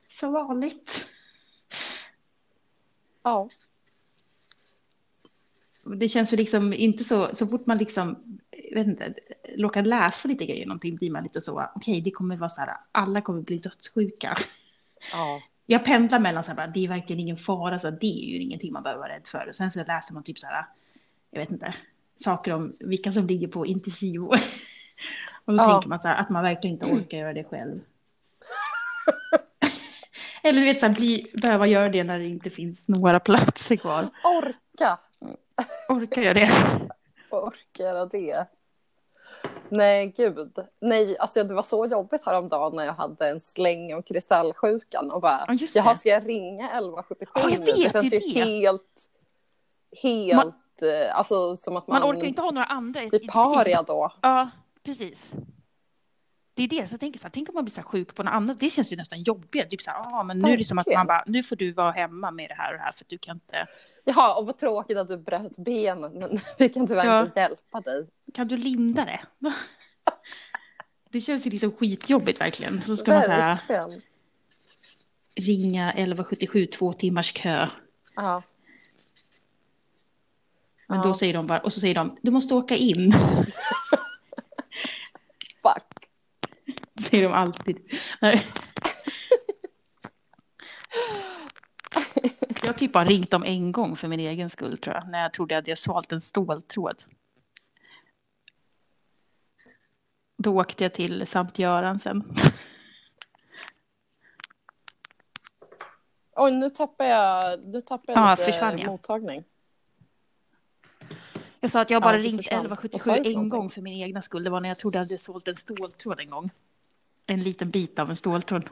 [0.09, 1.07] så vanligt.
[3.29, 3.49] Ja.
[5.97, 9.13] Det känns ju liksom inte så, så fort man liksom, jag vet inte,
[9.57, 12.77] råkar läsa lite grejer någonting blir man lite så, okej det kommer vara så här,
[12.91, 14.35] alla kommer bli dödssjuka.
[15.11, 15.41] ja.
[15.65, 18.39] Jag pendlar mellan så här, det är verkligen ingen fara, så här, det är ju
[18.39, 19.47] ingenting man behöver vara rädd för.
[19.49, 20.65] Och sen så läser man typ så här,
[21.31, 21.75] jag vet inte,
[22.23, 24.37] saker om vilka som ligger på intensivvård.
[25.45, 25.73] Och då Ja.
[25.73, 27.79] tänker man så här, att man verkligen inte orkar göra det själv.
[30.43, 33.75] Eller du vet, så här, bli, behöva göra det när det inte finns några platser
[33.75, 34.09] kvar.
[34.23, 34.97] Orka.
[35.89, 36.49] Orkar jag det?
[37.29, 38.45] Orka göra det.
[39.69, 40.51] Nej, gud.
[40.79, 45.21] Nej, alltså det var så jobbigt häromdagen när jag hade en släng och kristallsjukan och
[45.21, 47.65] bara, just jaha, ska jag ringa 1177 Ja, jag nu?
[47.65, 48.39] vet, det känns det är ju det.
[48.41, 49.09] helt,
[50.01, 53.01] helt, eh, alltså som att man, Man orkar inte ha några andra.
[53.09, 53.31] Precis.
[53.31, 54.11] paria då.
[54.21, 54.49] Ja,
[54.83, 55.19] precis.
[56.59, 58.23] Det är det, så jag tänker så här, tänk om man blir så sjuk på
[58.23, 59.67] något annat, det känns ju nästan jobbigare.
[59.69, 60.99] Typ så här, ah, men nu är det som att Verkligen.
[60.99, 63.17] man bara, nu får du vara hemma med det här och det här för du
[63.17, 63.67] kan inte,
[64.03, 67.25] Jaha, och vad tråkigt att du bröt benet, men vi kan tyvärr Ja.
[67.25, 68.07] inte hjälpa dig.
[68.33, 69.19] kan du linda det?
[71.11, 72.81] Det känns ju liksom skitjobbigt verkligen.
[72.87, 74.01] Så ska man så här, Verkligen.
[75.35, 77.67] ringa 1177, två timmars kö.
[78.15, 78.43] Ja.
[80.87, 81.03] Men Ja.
[81.03, 83.13] då säger de bara, och så säger de, du måste åka in.
[87.09, 87.91] säger de alltid.
[88.21, 88.45] Nej.
[92.61, 95.09] Jag har typ bara ringt dem en gång för min egen skull tror jag.
[95.09, 97.03] När jag trodde att jag svalt en ståltråd.
[100.37, 102.23] Då åkte jag till Sankt Göran sen.
[106.35, 108.87] Oj, nu tappar jag, nu tappar jag Ja, lite försvann jag.
[108.87, 109.43] mottagning.
[111.59, 112.59] Jag sa att jag bara Ja, ringt försvann.
[112.59, 114.43] 1177 Vad sa du för en gång för min egna skull.
[114.43, 116.49] Det var när jag trodde att jag sålt en ståltråd en gång.
[117.29, 118.69] En liten bit av en ståltråd.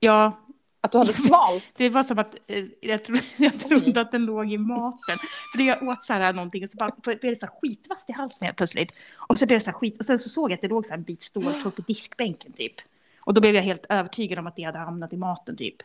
[0.00, 0.38] Ja,
[0.80, 1.64] Att du hade svalt?
[1.76, 5.18] det var som att eh, jag, tro, jag trodde att den låg i maten.
[5.56, 8.12] För jag åt så här någonting och så bara blev det så här skitvast i
[8.12, 8.92] halsen helt plötsligt.
[9.16, 10.84] Och så blev det så här skit och sen så såg jag att det låg
[10.86, 12.74] så här en bit ståltråd på diskbänken typ.
[13.20, 15.76] Och då blev jag helt övertygad om att det hade hamnat i maten typ.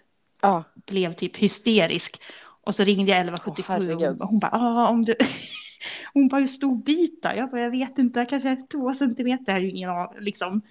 [0.41, 0.63] Ja.
[0.86, 2.21] Blev typ hysterisk.
[2.63, 5.15] Och så ringde jag 1177 Åh, och hon, bara, ah, om du...
[6.13, 7.29] Hon bara, hur stor bit då?
[7.36, 10.62] Jag bara, jag vet inte, kanske två centimeter är ju ingen av, liksom.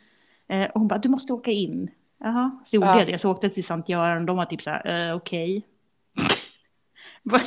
[0.48, 1.90] Eh, och hon bara, du måste åka in.
[2.18, 2.98] Jaha, så gjorde Ja.
[2.98, 3.18] jag det.
[3.18, 5.62] Så åkte jag till Sankt Göran och de var typ så här, eh, okej.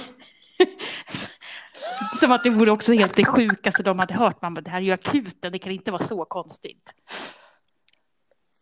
[2.19, 4.41] Som att det vore också helt det sjukaste de hade hört.
[4.41, 6.93] Man bara, det här är ju akuten, det kan inte vara så konstigt.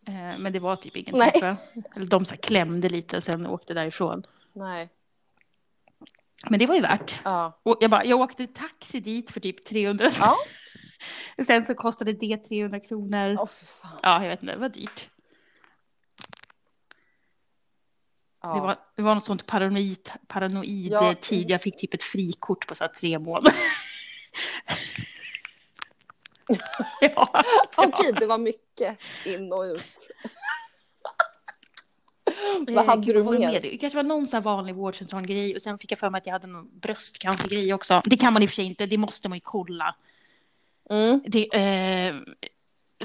[0.08, 1.41] Eh, men det var typ ingenting.
[1.41, 1.56] Nej.
[1.95, 4.23] Eller de så klämde lite och sen åkte därifrån.
[4.54, 4.89] Nej.
[6.49, 7.19] Men det var ju värt.
[7.23, 7.60] Ja.
[7.63, 10.06] Och jag, bara, jag åkte taxi dit för typ 300.
[10.19, 10.36] Ja.
[11.45, 13.47] Sen så kostade det 300 kronor.
[13.81, 13.99] Fan.
[14.03, 15.09] Ja, jag vet inte, det var dyrt.
[18.41, 18.53] Ja.
[18.55, 21.13] Det, var, det var något sånt paranoid, paranoid Ja.
[21.21, 21.49] tid.
[21.51, 23.53] Jag fick typ ett frikort på så tre månader.
[27.01, 27.43] ja,
[27.75, 30.09] Okej, det var mycket in och ut.
[32.67, 33.39] Eh, Vad hade du mer?
[33.39, 33.62] med?
[33.62, 36.33] Det kanske var någon så vanlig vårdcentralgrej och sen fick jag för mig att jag
[36.33, 38.01] hade någon bröstcancergrej också.
[38.05, 39.95] Det kan man i och för sig inte, det måste man ju kolla.
[40.89, 41.21] Mm.
[41.25, 42.15] Det, eh,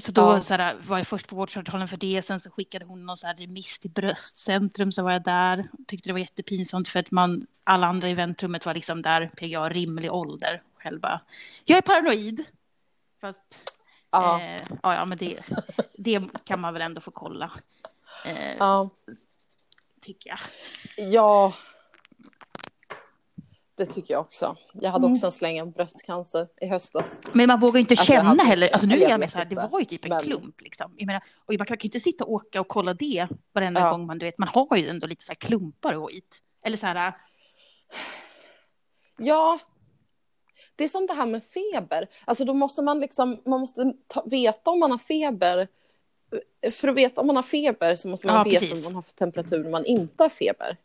[0.01, 0.41] så då Ja.
[0.43, 3.27] så här, var jag först på vårdcentralen för det, sen så skickade hon någon så
[3.27, 5.69] här remiss till bröstcentrum så var jag där.
[5.87, 9.69] Tyckte det var jättepinsamt för att man, alla andra i väntrummet var liksom där, PGA
[9.69, 10.63] rimlig ålder.
[10.79, 11.21] Själv bara,
[11.65, 12.45] jag är paranoid.
[13.21, 13.73] Fast,
[14.11, 14.41] Ja.
[14.41, 15.41] eh, ja, ja men det,
[15.99, 17.51] det kan man väl ändå få kolla.
[18.25, 18.91] Eh, ja.
[20.01, 20.39] Tycker jag.
[21.13, 21.55] Ja.
[23.77, 24.57] Det tycker jag också.
[24.73, 25.15] Jag hade Mm.
[25.15, 27.21] också en släng av bröstcancer i höstas.
[27.33, 28.69] Men man vågar inte Alltså, känna hade- heller.
[28.69, 30.95] Alltså nu är jag med så här, det var ju typ en men- klump liksom.
[30.97, 33.91] Jag menar, och man kan ju inte sitta och åka och kolla det varenda Ja.
[33.91, 36.35] gång man, du vet, man har ju ändå lite så här klumpar och skit.
[36.65, 37.13] Eller så här,
[39.19, 39.59] Ja.
[40.77, 42.09] Det är som det här med feber.
[42.25, 45.69] Alltså då måste man liksom, man måste ta, veta om man har feber.
[46.73, 48.73] För att veta om man har feber så måste man Ja, veta precis.
[48.79, 50.77] om man har temperatur när man inte har feber.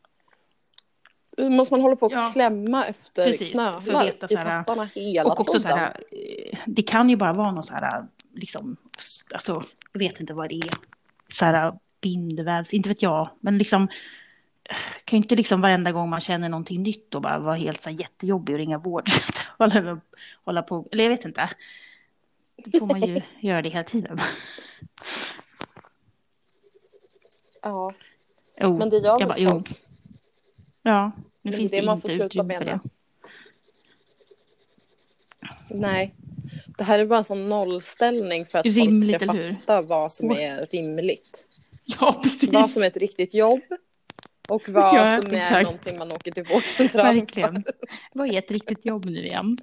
[1.40, 2.30] Måste man hålla på och Ja.
[2.34, 5.72] klämma efter Precis, knölar veta i pattarna hela och också tiden.
[5.72, 8.78] så här, eh, det kan ju bara vara någon så här, liksom,
[9.34, 10.70] alltså, jag vet inte vad det är.
[11.34, 13.88] Så här bindvävs, inte vet jag, men liksom
[15.06, 17.90] kan ju inte liksom varenda gång man känner någonting nytt och bara vara helt så
[17.90, 19.98] här jättejobbig och ringa vårdcentralen och
[20.46, 21.50] hålla på, eller jag vet inte.
[22.66, 24.20] Då får man ju göra det hela tiden.
[27.62, 27.94] Ja,
[28.62, 29.64] Jo, men det gör jag bara, jo.
[30.82, 31.12] Ja,
[31.50, 32.80] nu det finns är det, det man får sluta med för det.
[35.70, 36.14] Nej.
[36.78, 40.32] Det här är bara en sån nollställning för att Rimligt, folk ska fatta vad som
[40.32, 41.46] är rimligt.
[41.86, 42.50] Ja, precis.
[42.54, 43.62] Vad som är ett riktigt jobb
[44.50, 45.64] och vad Ja, som är exakt.
[45.64, 47.64] någonting man åker till vårdcentralen Verkligen.
[48.14, 49.58] Vad är ett riktigt jobb nu igen?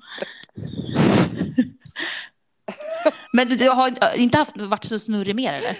[3.33, 5.77] Men du, du har inte haft, varit så snurrig mer eller?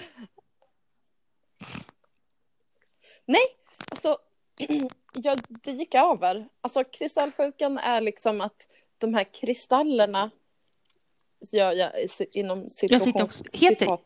[3.25, 3.41] Nej,
[3.89, 4.17] alltså
[5.23, 6.47] ja, det gick över.
[6.61, 10.31] Alltså kristallsjukan är liksom att de här kristallerna
[11.51, 11.91] gör jag
[12.33, 13.97] inom Jag citationstecken,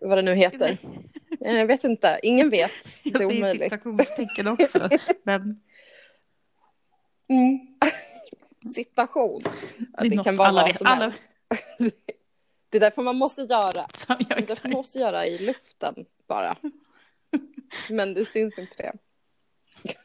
[0.00, 0.78] vad det nu heter.
[1.40, 2.70] Jag vet inte, ingen vet.
[3.04, 3.72] Det Jag är säger omöjligt.
[3.72, 4.88] citationstecken också.
[5.22, 5.60] Men
[7.28, 7.58] Mm.
[8.74, 9.42] Citation.
[10.00, 11.22] Det det kan vara alla vad som Alla helst.
[12.68, 13.86] Det är därför man måste göra.
[14.08, 16.56] Det är därför man måste göra i luften bara.
[17.90, 18.92] Men det syns inte det.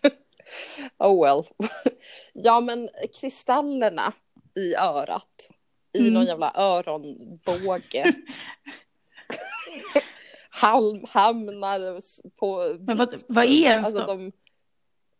[0.97, 1.43] Oh well.
[2.33, 2.89] Ja men
[3.21, 4.13] kristallerna
[4.55, 5.49] i örat.
[5.93, 6.13] I Mm.
[6.13, 8.13] någon jävla öronbåge.
[10.49, 12.01] Halm, hamnar
[12.39, 12.77] på...
[12.79, 14.07] Men vad, vad är ens Alltså då?
[14.07, 14.31] de...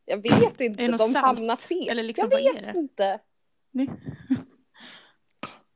[0.06, 1.18] Jag vet inte, de salt?
[1.18, 1.90] hamnar fel.
[1.90, 3.20] Eller liksom, jag vad är vet inte.
[3.72, 3.90] Nej.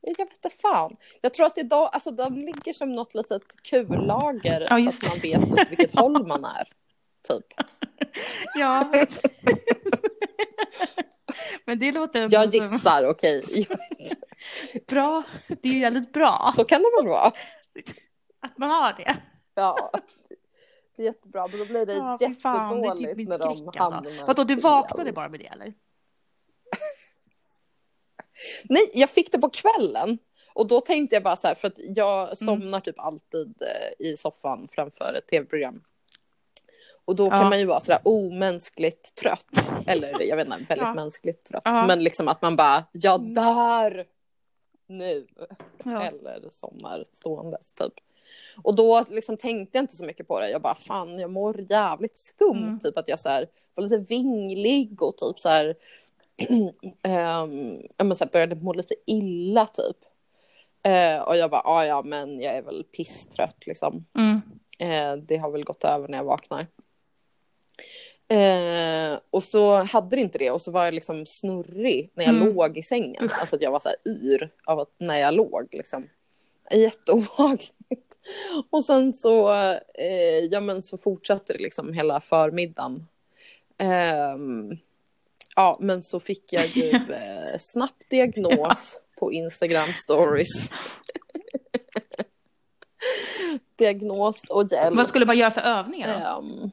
[0.00, 0.96] Jag vet inte fan.
[1.20, 5.20] Jag tror att idag, alltså de ligger som något litet kullager Ja, så att man
[5.22, 6.68] vet åt vilket håll man är.
[7.28, 7.44] Typ.
[8.54, 8.92] Ja.
[11.64, 13.44] Men det låter Jag gissar, okej.
[14.88, 15.22] bra.
[15.62, 17.32] Det är ju väldigt bra Så kan det väl vara.
[18.40, 19.16] att man har det.
[19.54, 19.90] Ja.
[20.96, 23.38] Det är jättebra, men då blir det Ja, fy fan, det typ jättedåligt min när
[23.38, 23.94] de skräck alltså.
[23.94, 25.74] hamnar Vadå, du vaknade bara med det eller?
[28.64, 30.18] Nej, jag fick det på kvällen.
[30.54, 31.92] Och då tänkte jag bara så här, för att Mm.
[31.96, 35.82] jag somnar typ alltid eh, i soffan framför ett tv-program.
[37.06, 37.30] Och då Ja.
[37.30, 39.46] kan man ju vara sådär omänskligt trött.
[39.86, 40.94] Eller jag vet inte, väldigt Ja.
[40.94, 41.62] mänskligt trött.
[41.64, 41.86] Ja.
[41.86, 43.34] Men liksom att man bara, jag Mm.
[43.34, 44.04] dör
[44.86, 45.26] nu.
[45.84, 46.02] Ja.
[46.04, 47.92] Eller somnar ståendes typ.
[48.62, 50.50] Och då liksom tänkte jag inte så mycket på det.
[50.50, 52.62] Jag bara, fan jag mår jävligt skumt.
[52.64, 52.78] Mm.
[52.80, 55.74] Typ att jag så här, var lite vinglig och typ så här,
[57.02, 59.96] ehm, ja, men så här började må lite illa typ.
[60.82, 64.04] Eh, och jag bara, ah, ja men jag är väl pisstrött liksom.
[64.18, 64.40] Mm.
[64.78, 66.66] Eh, det har väl gått över när jag vaknar.
[68.28, 72.34] Eh, och så hade det inte det och så var jag liksom snurrig när jag
[72.34, 72.54] Mm.
[72.54, 73.30] låg i sängen.
[73.40, 76.08] Alltså att jag var så här yr av att när jag låg liksom.
[76.70, 77.72] Jätteobehagligt.
[78.70, 79.52] Och sen så,
[79.94, 83.06] eh, ja men så fortsatte det liksom hela förmiddagen.
[83.78, 84.76] Ehm,
[85.56, 90.70] ja, men så fick jag ju eh, snabbt diagnos på Instagram stories.
[93.76, 94.96] diagnos och hjälp.
[94.96, 96.70] Vad skulle man göra för övningar då?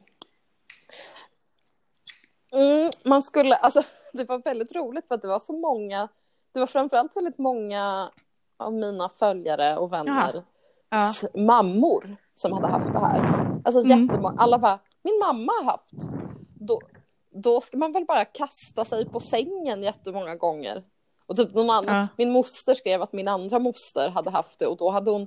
[2.54, 6.08] Mm, man skulle, alltså det var väldigt roligt för att det var så många,
[6.52, 8.10] det var framförallt väldigt många
[8.56, 10.42] av mina följare och vänner
[10.90, 11.12] Ja.
[11.34, 13.46] mammor som hade haft det här.
[13.64, 14.06] Alltså Mm.
[14.06, 15.90] jättemånga, alla bara, min mamma har haft.
[16.60, 16.80] Då,
[17.30, 20.82] då ska man väl bara kasta sig på sängen jättemånga gånger.
[21.26, 22.08] Och typ någon annan, Ja.
[22.16, 25.26] min moster skrev att min andra moster hade haft det och då hade hon,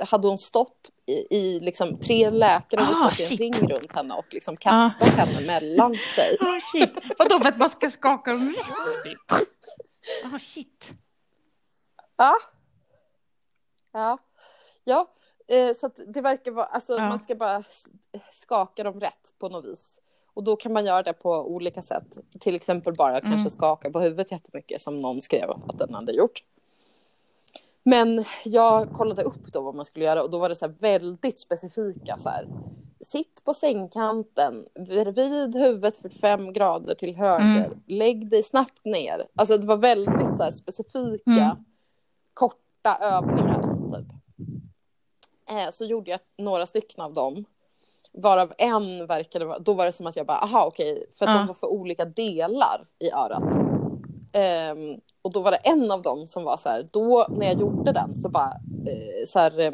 [0.00, 3.94] hade hon stått i, i liksom tre läkare hade Ah, stått i en ring runt
[3.94, 6.36] henne och liksom kastat henne mellan sig.
[6.40, 6.90] Oh, shit.
[7.18, 9.18] Vadå för att man ska skaka dem rätt typ?
[10.34, 10.90] Ah, shit.
[12.16, 12.34] Ja.
[13.92, 14.18] Ja.
[14.84, 15.08] Ja,
[15.48, 17.08] eh, så att det verkar vara, alltså Ja.
[17.08, 17.64] man ska bara
[18.32, 20.00] skaka dem rätt på något vis.
[20.34, 22.16] Och då kan man göra det på olika sätt.
[22.40, 23.30] Till exempel bara Mm.
[23.32, 26.42] kanske skaka på huvudet jättemycket som någon skrev att den hade gjort.
[27.84, 31.40] Men jag kollade upp då vad man skulle göra och då var det så väldigt
[31.40, 32.48] specifika så här.
[33.00, 35.16] Sitt på sängkanten, vid
[35.56, 37.82] huvudet 45 grader till höger, Mm.
[37.86, 39.26] lägg dig snabbt ner.
[39.34, 41.56] Alltså det var väldigt så specifika, Mm.
[42.34, 44.06] korta övningar typ.
[45.50, 47.44] Eh, så gjorde jag några stycken av dem.
[48.12, 51.32] Varav en verkade vara, då var det som att jag bara, aha okej, för att
[51.34, 51.38] Ja.
[51.38, 53.56] de var för olika delar i örat.
[54.32, 57.60] Ehm, och då var det en av dem som var så här, då när jag
[57.60, 58.52] gjorde den så bara
[58.86, 59.72] eh, så här, eh,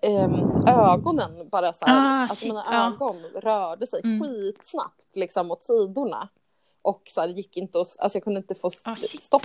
[0.00, 2.86] ehm, ögonen bara så här, Ah, alltså shit, mina ja.
[2.86, 4.20] ögon rörde sig Mm.
[4.20, 6.28] skitsnabbt liksom åt sidorna.
[6.82, 9.42] Och så här, gick inte att, alltså jag kunde inte få Ah, stopp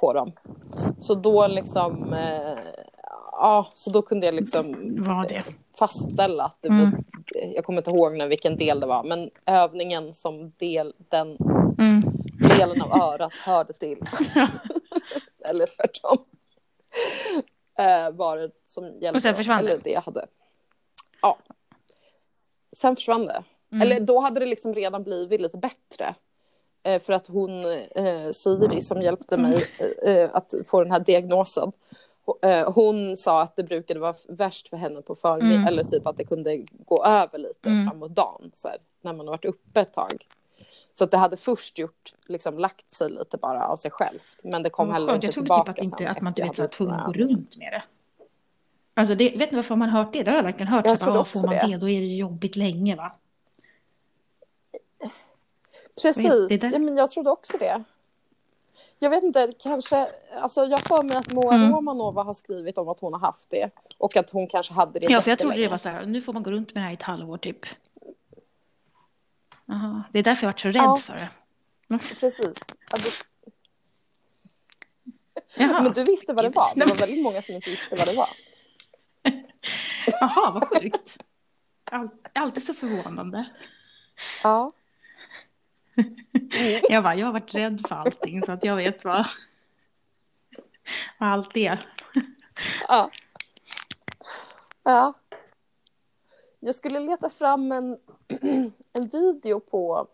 [0.00, 0.32] på dem.
[0.98, 2.58] Så då liksom, eh,
[3.32, 4.72] ja, så då kunde jag liksom
[5.28, 5.44] det?
[5.78, 7.04] fastställa att det Mm.
[7.54, 11.36] jag kommer inte ihåg när vilken del det var, men övningen som del, den
[11.78, 12.12] Mm.
[12.58, 13.98] Delen av örat hörde till.
[15.44, 16.18] eller tvärtom.
[17.78, 19.10] Eh, var det som hjälpte.
[19.10, 19.58] Och sen försvann?
[19.58, 20.26] Eller det jag hade.
[21.22, 21.38] Ja.
[22.76, 23.42] Sen försvann det.
[23.72, 23.82] Mm.
[23.82, 26.14] Eller då hade det liksom redan blivit lite bättre.
[26.82, 27.64] Eh, för att hon,
[27.94, 29.64] eh, Siri, som hjälpte mig
[30.02, 31.72] eh, att få den här diagnosen.
[32.42, 35.56] eh, Hon sa att det brukade vara värst för henne på förmiddagen.
[35.56, 35.66] Mm.
[35.68, 37.86] Eller typ att det kunde gå över lite Mm.
[37.90, 38.50] framåt dagen.
[38.54, 40.26] Så här, när man har varit uppe ett tag.
[40.98, 44.40] Så att det hade först gjort, liksom lagt sig lite bara av sig självt.
[44.44, 46.46] Men det kom heller inte Jag trodde tillbaka typ att, inte, att man så var
[46.46, 47.82] hade tvungen att gå runt med det.
[48.94, 50.22] Alltså det, vet ni varför man hört det?
[50.22, 50.86] Det har jag verkligen hört.
[50.86, 51.66] Jag så att, ah, får man det.
[51.66, 51.76] det.
[51.76, 53.12] då är det jobbigt länge va?
[56.02, 57.84] Precis, ja, men jag trodde också det.
[58.98, 60.08] Jag vet inte, kanske,
[60.40, 61.72] alltså jag får mig att Moa Mm.
[61.72, 63.70] Romanova har skrivit om att hon har haft det.
[63.98, 66.20] Och att hon kanske hade det Ja, för jag trodde det var så här, nu
[66.20, 67.66] får man gå runt med det här i ett halvår typ.
[69.70, 70.02] Aha.
[70.12, 70.96] Det är därför jag varit så rädd Ja.
[70.96, 71.28] för det.
[72.20, 72.58] Precis.
[72.90, 73.10] Ja, du,
[75.58, 76.72] Jaha, men du visste vad det var.
[76.74, 78.28] Det var väldigt många som inte visste vad det var.
[80.20, 81.18] Jaha vad sjukt.
[81.90, 83.44] All, alltid så förvånande.
[84.42, 84.72] Ja.
[85.96, 86.80] Mm.
[86.88, 89.26] Jag bara, jag har varit rädd för allting så att jag vet vad,
[91.18, 91.86] vad allt är.
[92.88, 93.10] Ja.
[94.82, 95.14] ja.
[96.60, 97.98] Jag skulle leta fram en,
[98.92, 100.06] en video på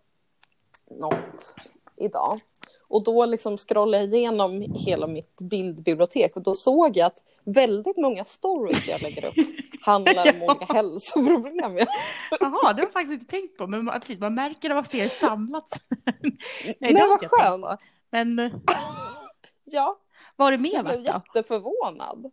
[0.90, 1.55] något
[1.96, 2.40] idag.
[2.88, 7.96] Och då liksom scrollade jag igenom hela mitt bildbibliotek och då såg jag att väldigt
[7.96, 9.35] många stories jag lägger upp
[9.81, 11.76] handlar om olika hälsoproblem.
[12.40, 15.11] Jaha, det har jag faktiskt inte tänkt på, men man, precis, man märker ser det
[15.11, 15.68] samlat.
[16.14, 17.81] Nej, Men det vad skönt.
[18.11, 18.50] Men
[19.64, 19.98] Ja,
[20.37, 22.31] vad har det mer jag blev jätteförvånad.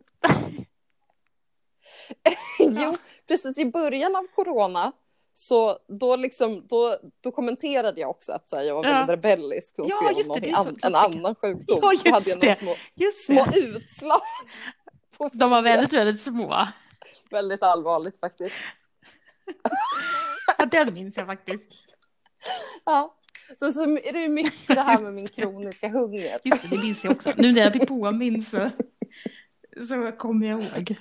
[2.58, 2.96] jo,
[3.28, 4.92] precis i början av corona
[5.32, 8.90] så då, liksom, då, då kommenterade jag också att så här, jag var Ja.
[8.92, 11.78] väldigt rebellisk som Ja, skrev om just an, en annan sjukdom.
[11.82, 12.56] Ja, då hade jag just det.
[12.58, 13.58] små, Just små det.
[13.58, 14.20] utslag.
[15.32, 16.66] De var väldigt, väldigt små.
[17.30, 18.54] väldigt allvarligt faktiskt.
[20.58, 21.64] Ja, den minns jag faktiskt.
[22.84, 23.16] Ja.
[23.58, 26.38] Så, så är det ju mycket det här med min kroniska hunger.
[26.44, 27.32] Just det, det minns jag också.
[27.36, 28.70] Nu när jag blir påmind så,
[29.88, 30.96] så kommer jag ihåg.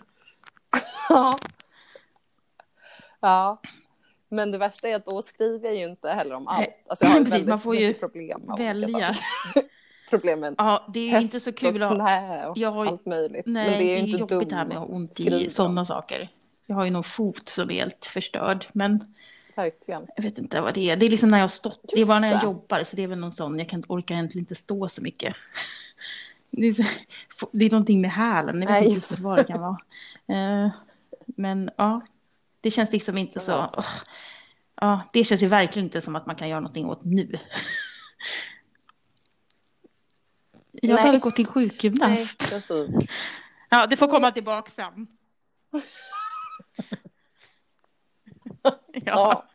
[1.09, 1.39] Ja.
[3.19, 3.61] ja.
[4.29, 6.67] Men det värsta är att då skriver jag ju inte heller om allt.
[6.87, 9.13] Alltså jag har Precis, väldigt man får ju problem Välja.
[9.13, 9.15] saker.
[10.09, 12.89] Problem med Ja, det är ju inte så kul och knä och Jag har ju-
[12.91, 13.45] allt möjligt.
[13.45, 14.45] Nej, men det är ju inte jobbigt dumt.
[14.49, 16.29] det här med att ha ont i sådana saker.
[16.65, 19.13] Jag har ju någon fot som är helt förstörd, men
[19.55, 20.07] Verkligen.
[20.15, 20.95] jag vet inte vad det är.
[20.97, 22.47] Det är liksom när jag har stått, det är bara när jag Just det.
[22.47, 25.35] jobbar, så det är väl någon sån, jag kan, orkar egentligen inte stå så mycket.
[26.51, 26.83] Det är, så,
[27.51, 29.77] det är någonting med hälen, jag vet Nej, inte just vad det kan vara.
[30.27, 30.69] Eh,
[31.25, 32.01] men ja,
[32.61, 33.83] det känns liksom inte så,
[34.81, 35.01] Ja.
[35.13, 37.31] det känns ju verkligen inte som att man kan göra någonting åt nu.
[40.71, 40.95] Jag Nej.
[40.97, 42.49] behöver gå till Nej, sjukgymnast.
[42.49, 42.95] precis.
[43.71, 45.07] Ja, det får komma tillbaka sen.
[48.61, 49.45] Ja, Ja,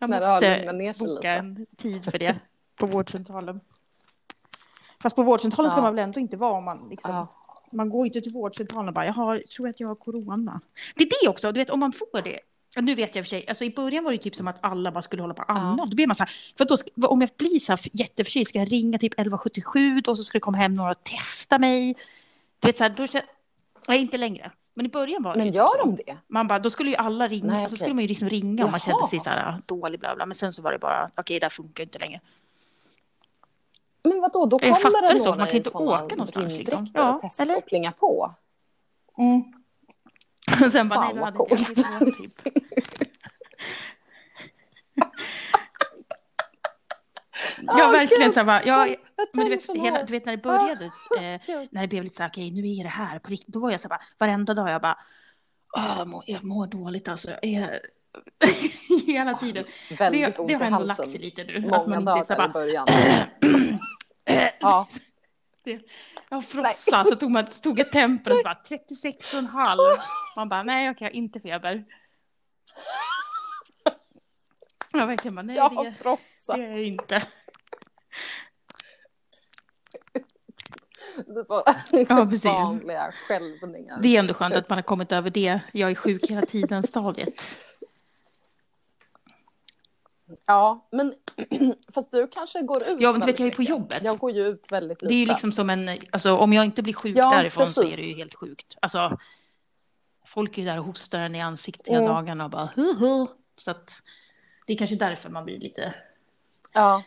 [0.00, 2.36] jag måste boka en tid för det
[2.76, 3.60] på vårdcentralen.
[5.06, 5.82] Fast på vårdcentralen ska Ja.
[5.82, 7.26] man väl ändå inte vara om man liksom Ja.
[7.72, 10.60] Man går inte till vårdcentralen och bara, jag har, tror att jag har corona.
[10.94, 12.38] Det är det också, du vet om man får det.
[12.80, 14.56] Nu vet jag i och för sig, alltså i början var det typ som att
[14.60, 15.74] alla bara skulle hålla på och amma.
[15.78, 15.84] Ja.
[15.86, 18.58] Då blir man så här, för då, ska- om jag blir så här jätteförkyld, ska
[18.58, 21.94] jag ringa typ 1177 då så ska det komma hem några och testa mig.
[22.60, 23.06] Du vet så här, då
[23.88, 24.50] nej inte längre.
[24.74, 25.78] Men i början var det Men gör så.
[25.78, 26.16] de det?
[26.28, 27.78] Man bara, då skulle ju alla ringa, Nej, alltså okej.
[27.78, 30.26] skulle man ju liksom ringa om man kände sig så här dålig bla bla.
[30.26, 32.20] Men sen så var det bara, okej det här funkar inte längre.
[34.08, 36.86] Men vadå, då kommer det det så, några man kan inte åka någonstans, liksom.
[36.94, 37.56] Ja, och testa eller?
[37.56, 38.34] och plinga på.
[40.64, 41.66] Och sen bara, Fan, nej vad coolt.
[42.16, 42.40] typ.
[47.62, 48.34] Ja, Ja, verkligen gud.
[48.34, 48.86] så bara, ja,
[49.32, 51.68] men du vet, hela, du vet när det började, eh, Gud.
[51.70, 53.70] när det blev lite så här, okej nu är det här på riktigt, då var
[53.70, 54.98] jag så här bara, varenda dag jag bara,
[55.76, 57.80] "Åh, jag, mår, jag mår dåligt alltså, jag är...
[59.06, 59.64] hela tiden.
[59.88, 61.60] Det, Väldigt ont det har ändå lagt sig lite nu.
[61.60, 62.86] Många är så dagar här i början.
[64.60, 64.88] Ja.
[66.30, 69.76] Jag frossade, så tog man tog ett temper och så bara 36,5.
[70.36, 71.84] Man bara, nej okej, inte feber.
[74.92, 75.84] Jag verkligen bara, nej Jag det, har
[76.56, 77.26] det är jag inte.
[81.26, 81.62] Det var
[82.08, 82.44] Ja, precis.
[82.44, 83.12] vanliga.
[84.02, 86.82] Det är ändå skönt att man har kommit över det, jag är sjuk hela tiden
[86.82, 87.42] stadiet.
[90.46, 91.14] Ja, men
[91.94, 94.02] fast du kanske går ut Ja, men du vet jag är på jobbet.
[94.04, 95.12] Jag går ju ut väldigt lite.
[95.12, 97.80] Det är ju liksom som en, alltså om jag inte blir sjuk Ja, därifrån så
[97.80, 98.00] är precis.
[98.00, 98.76] det ju helt sjukt.
[98.80, 99.18] Alltså,
[100.26, 102.14] folk är ju där och hostar en i ansiktet hela Mm.
[102.14, 103.26] dagarna och bara hu hu.
[103.56, 103.92] Så att
[104.66, 105.94] det är kanske därför man blir lite,
[106.72, 107.02] Ja.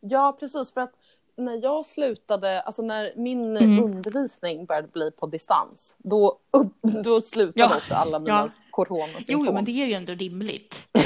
[0.00, 0.72] Ja, precis.
[0.72, 0.94] För att
[1.40, 3.84] när jag slutade, alltså när min Mm.
[3.84, 6.38] undervisning började bli på distans, då,
[7.04, 7.76] då slutade Ja.
[7.76, 8.48] också alla mina Ja.
[8.70, 9.24] coronasymptom.
[9.28, 10.74] jo, jo men det är ju ändå rimligt.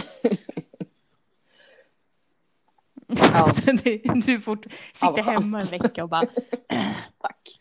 [3.07, 3.53] Ja.
[4.27, 6.23] Du får Ja, sitta vad hemma en vecka och bara
[7.19, 7.61] Tack.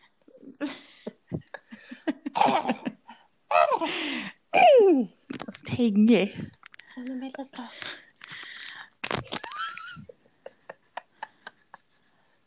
[5.69, 6.49] hängig.
[6.95, 7.67] Känner mig lite...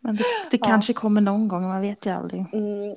[0.07, 0.67] Men det, det Ja.
[0.67, 2.41] kanske kommer någon gång, man vet ju aldrig.
[2.53, 2.97] Mm.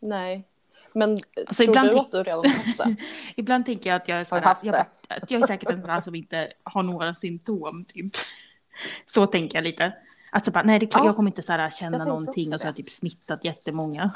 [0.00, 0.44] Nej.
[0.92, 1.10] Men
[1.46, 2.96] Alltså, tror ibland du att du redan haft det?
[3.36, 5.86] Ibland tänker jag att jag är, Har sådär, jag, att jag är säkert en sån
[5.88, 7.84] där som inte har några symptom.
[7.84, 8.12] Typ.
[9.06, 9.92] Så tänker jag lite.
[10.30, 12.68] Alltså bara, nej, det, Ja, jag kommer inte sådär, jag känna någonting och så har
[12.68, 14.10] jag typ smittat jättemånga.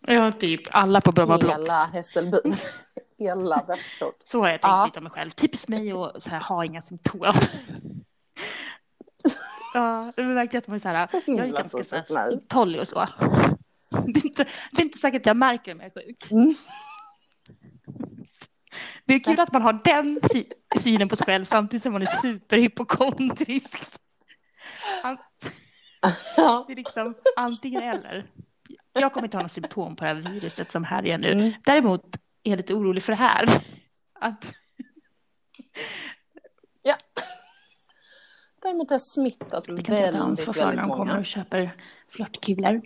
[0.00, 1.58] Ja, typ alla på Bromma Blocks.
[1.58, 2.38] Hela Hässelby.
[3.18, 4.18] Hela Västerort.
[4.24, 4.86] Så har jag tänkt Ja.
[4.86, 5.30] lite om mig själv.
[5.30, 5.88] Typiskt mig
[6.28, 7.34] här, ha inga symptom.
[9.74, 12.80] Ja, det verkligen att man är så här, Så jag är ganska så här, uthållig
[12.80, 13.08] och så.
[13.90, 16.30] Det är, inte, det är inte säkert att jag märker om jag är sjuk.
[16.30, 16.54] Mm.
[19.04, 20.50] Det är kul att man har den sy-
[20.80, 23.72] synen på sig själv samtidigt som man är superhypokondrisk.
[26.36, 26.40] Det
[26.72, 28.24] är liksom antingen eller.
[28.92, 31.32] Jag kommer inte ha några symptom på det här viruset som härjar nu.
[31.32, 31.52] Mm.
[31.64, 33.46] Däremot är jag lite orolig för det här.
[34.20, 34.54] Att,
[38.64, 40.90] Däremot har jag smittat det kan inte jag ta väldigt, ansvar för väldigt när de
[40.90, 41.18] kommer många.
[41.18, 41.76] och köper
[42.08, 42.82] flörtkulor.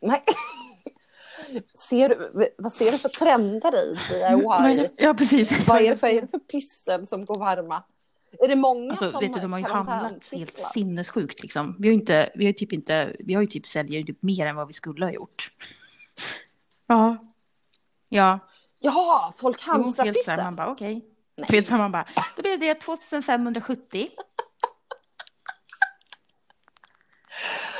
[0.00, 0.24] Nej.
[1.88, 4.90] Ser du, vad ser du för trender i DIY?
[4.96, 5.66] Ja, precis.
[5.66, 7.82] Vad är det för, är det för pyssel som går varma?
[8.38, 11.76] Är det många Alltså, som vet du, de har ju handlat helt sinnessjukt liksom.
[11.78, 14.46] Vi har ju inte, vi har typ inte, vi har ju typ säljer typ mer
[14.46, 15.52] än vad vi skulle ha gjort.
[16.86, 17.16] Ja.
[18.08, 18.38] Ja.
[18.78, 20.44] Jaha, folk hamstrar pyssel?
[20.44, 20.94] man bara okej.
[20.94, 21.15] Nej.
[21.66, 22.04] Så man bara,
[22.36, 24.08] då blev det 2570.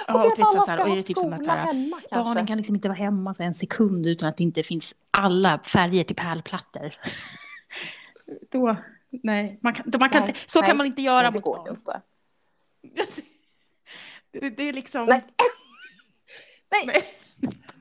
[0.07, 1.51] Ja, Och och vet alla så ska här, och är typ som skola att så
[1.51, 2.17] här, hemma kanske?
[2.17, 5.59] barnen kan liksom inte vara hemma så en sekund utan att det inte finns alla
[5.59, 6.95] färger till pärlplattor.
[8.51, 8.77] Då,
[9.11, 11.35] nej, man kan, man kan Nej, inte, så nej, kan man inte göra Nej, det
[11.35, 11.69] mot går barn.
[11.77, 12.01] inte.
[14.33, 15.07] Det, det är liksom...
[15.07, 15.25] Nej.
[16.87, 17.05] Nej,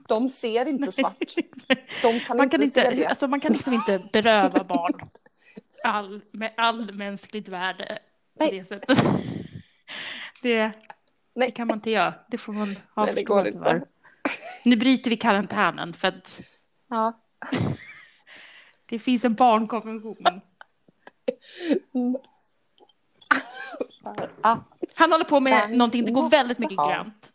[0.07, 1.19] de ser inte svart.
[2.01, 5.09] De kan man inte, kan inte, alltså man kan liksom inte beröva barn
[5.85, 7.99] all, med all mänskligt värde
[8.39, 8.97] på det sättet.
[10.41, 10.71] Det,
[11.35, 12.13] det kan man inte göra.
[12.27, 13.85] Det får man ha Nej, förståelse för.
[14.65, 16.39] Nu bryter vi karantänen för att
[16.89, 17.19] Ja.
[18.85, 20.17] det finns en barnkonvention.
[24.43, 24.63] Ja.
[24.95, 27.31] Han håller på med någonting, det går väldigt mycket grönt.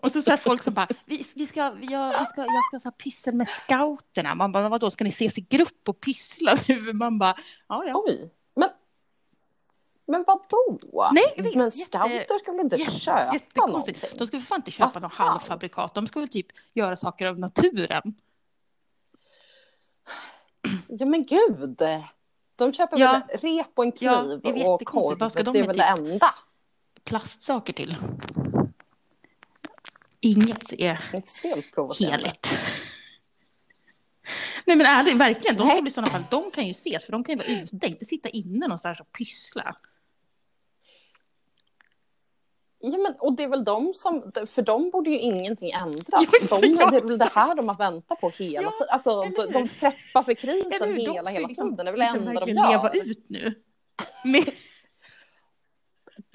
[0.00, 2.64] Och så, så här folk som bara, vi, vi ska, vi, jag, vi ska, jag
[2.70, 4.34] ska så här pyssla med scouterna.
[4.34, 6.92] Man bara, vadå, ska ni ses i grupp och pyssla nu?
[6.92, 7.36] Man bara,
[7.68, 8.02] ja, ja.
[8.06, 8.68] Oj, men,
[10.06, 10.78] men vadå?
[11.12, 13.96] Nej, vet, men jätte- scouter ska väl inte jätte- köpa någonting?
[14.18, 15.28] De ska för fan inte köpa Vad något fan?
[15.28, 15.94] halvfabrikat.
[15.94, 18.02] De ska väl typ göra saker av naturen.
[20.88, 21.82] Ja men gud.
[22.56, 23.12] De köper Ja.
[23.28, 25.18] väl rep och en Ja, kniv är och korv.
[25.18, 26.26] Det är väl det enda.
[27.04, 27.96] Plastsaker till.
[30.20, 32.48] Inget är Extremt heligt.
[34.64, 35.56] Nej men ärligt, verkligen.
[35.56, 37.86] De skulle i sådana fall, de kan ju ses för de kan ju vara ute,
[37.86, 39.72] inte sitta inne någonstans och pyssla.
[42.84, 46.30] Ja, men, och det är väl de som, för de borde ju ingenting ändras.
[46.50, 48.88] De, det är väl det här de har väntat på hela Ja, tiden.
[48.90, 51.84] Alltså, de, de preppar för krisen hela, hela liksom, tiden.
[51.84, 53.06] Det är väl det liksom enda de verkligen leva gör.
[53.06, 53.54] ut nu.
[54.24, 54.44] Men,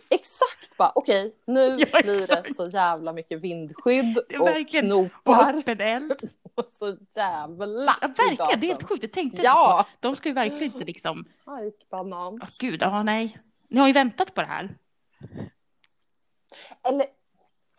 [0.10, 5.12] Exakt bara, okej, nu Ja, blir det så jävla mycket vindskydd är och verkligen- och
[5.24, 6.12] knopar öppen eld.
[6.56, 7.66] och så jävla
[8.02, 9.04] Ja, verkligen, det är helt sjukt.
[9.04, 9.44] Jag tänkte Ja.
[9.54, 9.86] ja.
[10.00, 12.40] De ska ju verkligen inte liksom, Hajkbanan.
[12.44, 13.38] åh gud, ja nej.
[13.70, 14.76] Ni har ju väntat på det här.
[16.90, 17.06] Eller,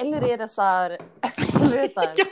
[0.03, 0.91] eller är det så här,
[1.63, 2.25] eller är det så här Ja,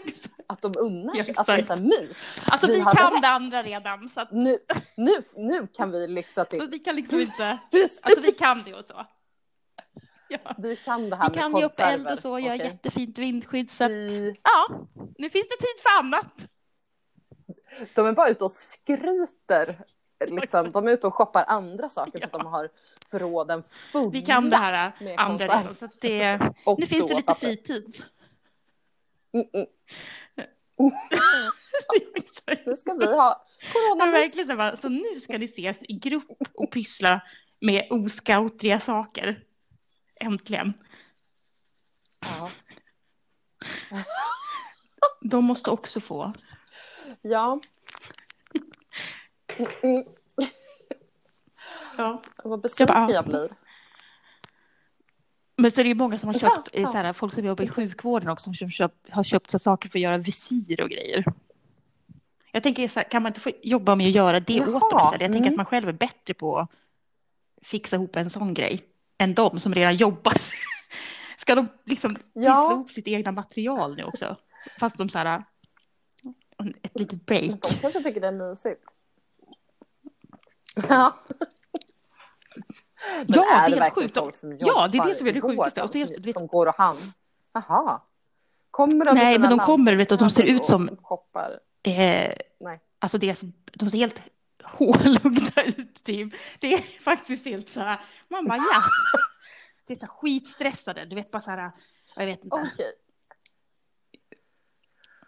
[0.46, 2.38] att de unnar Ja, sig, att det är så här mys?
[2.46, 3.22] Alltså vi, hade kan rätt.
[3.22, 4.58] det andra redan så att Nu,
[4.96, 6.68] nu, nu kan vi lyxa så till.
[6.70, 7.58] vi kan liksom inte,
[8.02, 9.06] alltså vi kan det och så.
[10.44, 10.54] Ja.
[10.58, 12.66] Vi kan det här Vi kan ge upp eld och så, göra Okej.
[12.66, 14.86] jättefint vindskydd så att, Vi- ja,
[15.18, 16.48] nu finns det tid för annat.
[17.94, 19.84] De är bara ute och skryter.
[20.26, 20.72] Liksom.
[20.72, 22.68] De är ute och shoppar andra saker för att de har
[23.10, 23.62] förråden
[23.92, 24.10] fulla.
[24.10, 27.22] Vi kan det här med andra redan så att det, Och nu finns det lite
[27.26, 27.46] toapapper.
[27.46, 28.02] fritid.
[29.32, 29.66] Mm, mm.
[32.66, 33.46] Nu ska vi ha
[33.98, 36.24] verkligen så, nu ska ni ses i grupp
[36.54, 37.20] och pyssla
[37.60, 39.42] med oscoutriga saker.
[40.20, 40.72] Äntligen.
[42.20, 42.50] Ja.
[45.20, 46.32] De måste också få.
[47.22, 47.60] ja.
[49.58, 50.04] Mm, mm.
[51.96, 52.22] Ja.
[52.44, 53.48] Vad besviken Jag jag blir.
[55.56, 56.90] Men så är det ju många som har köpt, Ja, ja.
[56.90, 60.02] Här, folk som jobbar i sjukvården också, som köpt, har köpt så saker för att
[60.02, 61.24] göra visir och grejer.
[62.52, 64.90] Jag tänker, så här, kan man inte få jobba med att göra det Jaha, åt
[64.90, 65.20] dem istället?
[65.20, 65.52] Jag tänker mm.
[65.52, 66.70] att man själv är bättre på att
[67.62, 68.84] fixa ihop en sån grej
[69.18, 70.34] än de som redan jobbar.
[71.38, 72.72] Ska de liksom Ja.
[72.72, 74.36] ihop sitt egna material nu också?
[74.80, 75.44] Fast de så här,
[76.82, 77.62] ett litet break.
[77.62, 78.82] de kanske tycker det är mysigt.
[80.88, 81.14] Ja.
[83.16, 84.16] Men Ja, det är helt sjukt.
[84.58, 85.82] Ja, det är det som är det sjukaste.
[85.82, 86.98] Och så just- som, vet- som går och hand.
[87.52, 88.00] Jaha.
[88.70, 90.88] Kommer de Nej, men de kommer, vet du, de ser ut som-?
[91.82, 92.80] Eh, Nej.
[92.98, 93.40] alltså deras,
[93.72, 94.20] de ser helt
[94.68, 96.34] hålhuggna ut typ.
[96.58, 98.82] Det är faktiskt helt så här, man bara ja.
[99.86, 101.72] Det är så här skitstressade, du vet bara så här,
[102.16, 102.92] jag vet inte, Okej.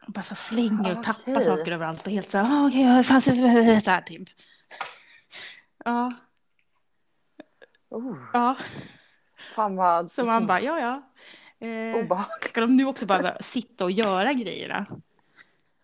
[0.06, 1.44] bara så slänger och tappar Okej.
[1.44, 4.28] saker överallt och helt så här, "Ah, okej, okay, så här typ.
[5.84, 6.12] Ja,
[7.90, 8.56] Oh, ja,
[9.54, 11.02] fan vad så man bara ja, ja.
[11.66, 12.44] Eh, obehagligt.
[12.44, 14.86] ska de nu också bara sitta och göra grejerna?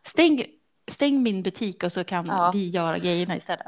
[0.07, 0.47] Stäng,
[0.95, 2.51] stäng min butik och så kan Ja.
[2.55, 3.67] vi göra grejerna istället.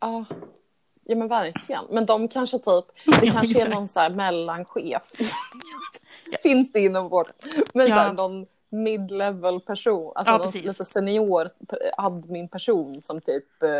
[0.00, 0.24] Ja.
[1.04, 1.84] ja, men verkligen.
[1.90, 2.84] Men de kanske typ,
[3.20, 5.02] det Ja, kanske är någon så här mellanchef.
[6.42, 7.32] Finns det inom vården.
[7.74, 8.12] Men så här, Ja.
[8.12, 10.66] någon mid-level person, alltså Ja, någon precis.
[10.66, 11.48] lite senior
[11.96, 13.70] admin person som typ eh,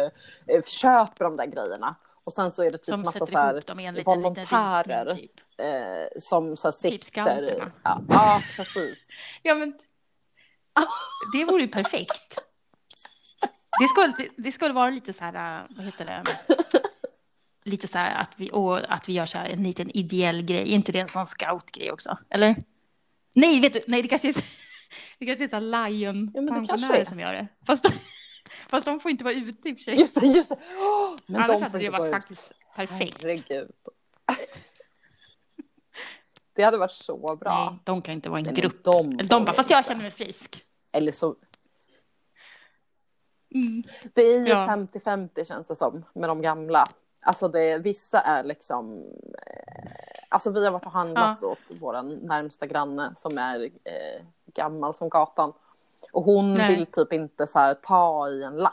[0.57, 1.95] eh, köper de där grejerna.
[2.25, 5.15] Och sen så är det typ Som massa så här, volontärer.
[5.15, 5.31] typ.
[5.57, 7.73] eh, som så här Typ sitter.
[7.83, 8.99] ja, ja, precis.
[9.43, 9.73] Ja, men
[11.33, 12.39] det vore ju perfekt.
[13.81, 16.25] Det skulle, det, det skulle vara lite så här, äh, vad heter det?
[17.65, 20.61] Lite så här att vi, och att vi gör så här en liten ideell grej.
[20.61, 22.19] Är inte det en sån scoutgrej också?
[22.31, 22.57] Eller?
[23.33, 24.35] Nej, vet du, nej, det kanske är,
[25.19, 27.05] det kanske är så här Ja, lion-pensionärer är.
[27.05, 27.47] som gör det.
[27.67, 27.93] Fast de,
[28.69, 30.01] fast de får inte vara ute i och för sig.
[30.01, 30.55] Just det, just det.
[30.55, 33.23] Oh, men Annars de hade det varit faktiskt perfekt.
[33.23, 33.71] Herregud.
[36.57, 37.71] Det hade varit så bra.
[37.71, 38.85] Nej, de kan inte vara en grupp.
[38.85, 40.66] De, Eller de bara, fast jag känner mig frisk.
[40.97, 41.35] Eller så,
[43.55, 43.83] Mm.
[44.15, 44.67] det är ju Ja.
[44.67, 46.89] 50-50 känns det som med de gamla.
[47.23, 49.05] Alltså det, vissa är liksom,
[49.47, 49.91] eh,
[50.29, 54.23] alltså vi har varit och handlat åt vår närmsta granne som är eh,
[54.55, 55.53] gammal som gatan.
[56.13, 56.77] Och hon Nej.
[56.77, 58.73] vill typ inte så här ta i en lapp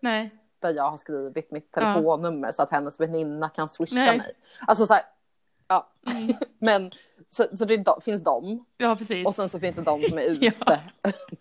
[0.00, 4.18] Nej, där jag har skrivit mitt telefonnummer så att hennes väninna kan swisha Nej.
[4.18, 4.32] mig.
[4.66, 5.02] Alltså så här,
[5.68, 5.88] ja.
[6.06, 6.34] Mm.
[6.58, 6.90] Men
[7.28, 9.26] så, så det de- finns de ja precis.
[9.26, 10.78] och sen så finns det de som är ute Ja.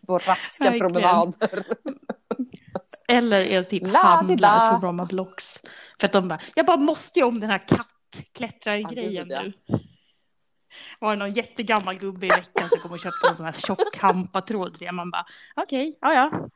[0.08, 0.80] på raska Verkligen.
[0.94, 1.66] promenader.
[3.08, 4.48] Eller är typ La-di-da.
[4.48, 5.60] handlar på Bromma Blocks.
[6.00, 9.54] För att de bara, jag bara måste ju om den här kattklättrargrejen Ja, nu.
[11.00, 13.96] var det någon jättegammal gubbe i veckan som kom och köpte en sån här tjock
[13.98, 14.92] hampatråd till.
[14.92, 15.26] Man bara,
[15.56, 16.48] okej, okay, ja ja.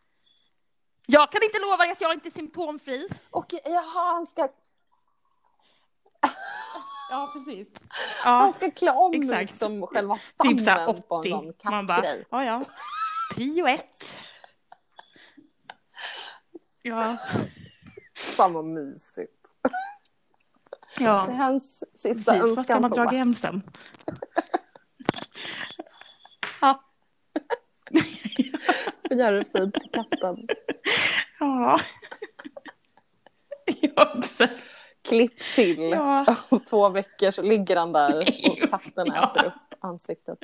[1.05, 3.07] Jag kan inte lova att jag inte är symptomfri.
[3.29, 4.47] Och jaha, han ska...
[7.11, 7.67] Ja, precis.
[8.23, 9.49] Ja, han ska klä om exakt.
[9.49, 11.01] liksom själva stammen typ så 80.
[11.01, 11.71] på en sån kattgrej.
[11.71, 12.61] Man bara, ja ja.
[13.35, 14.03] Prio ett.
[16.81, 17.17] Ja.
[18.15, 19.47] Fan vad mysigt.
[20.97, 21.25] Ja.
[21.25, 23.61] Det är hans sista Precis, Var ska man dra gränsen?
[26.61, 26.83] ja.
[29.07, 30.47] Får göra det fint till katten.
[31.39, 31.79] Ja.
[33.81, 34.23] ja
[35.01, 35.89] Klipp till.
[35.89, 36.35] Ja.
[36.49, 39.35] Och två veckor så ligger han där och katten ja.
[39.35, 40.39] äter upp ansiktet.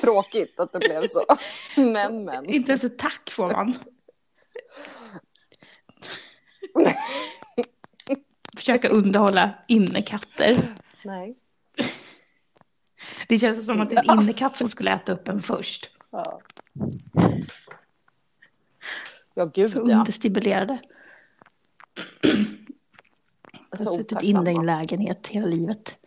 [0.00, 1.24] Tråkigt att det blev så.
[1.76, 2.44] Men men.
[2.46, 3.78] Inte ens ett tack får man.
[8.56, 10.74] Försöka underhålla innekatter.
[11.04, 11.36] Nej.
[13.28, 15.96] Det känns som att en innekatt som skulle äta upp en först.
[16.10, 16.40] Ja,
[19.34, 19.98] ja gud så ja.
[19.98, 20.78] understimulerade.
[23.70, 25.98] Jag har suttit inne i en lägenhet hela livet.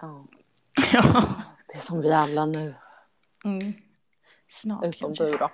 [0.00, 0.26] Ja.
[0.92, 1.24] ja.
[1.66, 2.74] Det är som vi alla nu.
[3.44, 3.72] Mm.
[4.48, 5.24] Snart Utom kanske.
[5.24, 5.50] du då.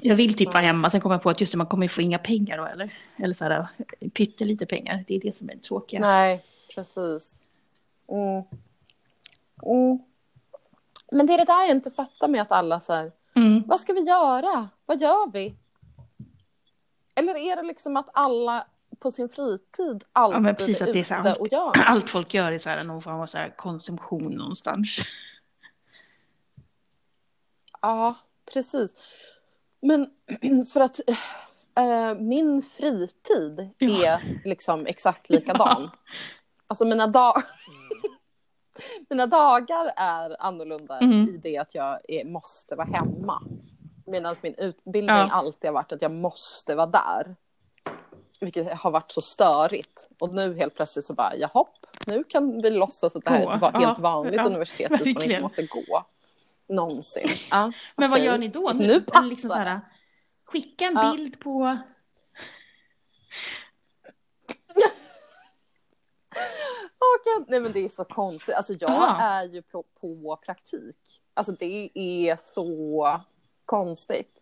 [0.00, 2.00] Jag vill typ vara hemma, sen kommer jag på att just det, man kommer få
[2.00, 2.94] inga pengar då eller?
[3.16, 3.68] Eller så här
[4.14, 6.00] pyttelite pengar, det är det som är det tråkiga.
[6.00, 6.42] Nej,
[6.74, 7.40] precis.
[8.08, 8.42] Mm.
[9.62, 9.98] Mm.
[11.12, 13.62] Men det är det där jag inte fattar med att alla så här, mm.
[13.66, 14.68] vad ska vi göra?
[14.86, 15.56] Vad gör vi?
[17.14, 18.66] Eller är det liksom att alla
[18.98, 21.72] på sin fritid alltid ja, precis, är ute och gör?
[21.86, 24.98] Allt folk gör är så här någon form av så här konsumtion någonstans.
[27.80, 28.14] Ja,
[28.52, 28.94] precis.
[29.80, 30.10] Men
[30.72, 31.00] för att
[31.74, 34.06] äh, min fritid ja.
[34.06, 35.82] är liksom exakt likadan.
[35.82, 35.90] Ja.
[36.66, 37.34] Alltså mina, dag
[39.08, 41.28] mina dagar är annorlunda mm.
[41.28, 43.42] i det att jag är, måste vara hemma.
[44.06, 45.28] Medan min utbildning ja.
[45.30, 47.36] alltid har varit att jag måste vara där.
[48.40, 50.08] Vilket har varit så störigt.
[50.18, 51.64] Och nu helt plötsligt så bara, jaha,
[52.06, 55.40] nu kan vi låtsas att det här är ett helt vanligt universitet utan att inte
[55.40, 56.04] måste gå.
[56.68, 57.28] Någonsin.
[57.50, 58.18] Ja, Men okay.
[58.18, 58.72] vad gör ni då?
[58.74, 59.80] Nu, nu passar liksom här,
[60.44, 61.12] Skicka en ja.
[61.16, 61.78] bild på...
[67.38, 68.54] oh, Nej men det är så konstigt.
[68.54, 69.20] Alltså jag Aha.
[69.20, 71.20] är ju på, på praktik.
[71.34, 73.20] Alltså det är så
[73.64, 74.40] konstigt.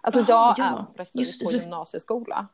[0.00, 0.72] Alltså Aha, jag ja.
[0.72, 2.48] är på praktik Just, på gymnasieskola.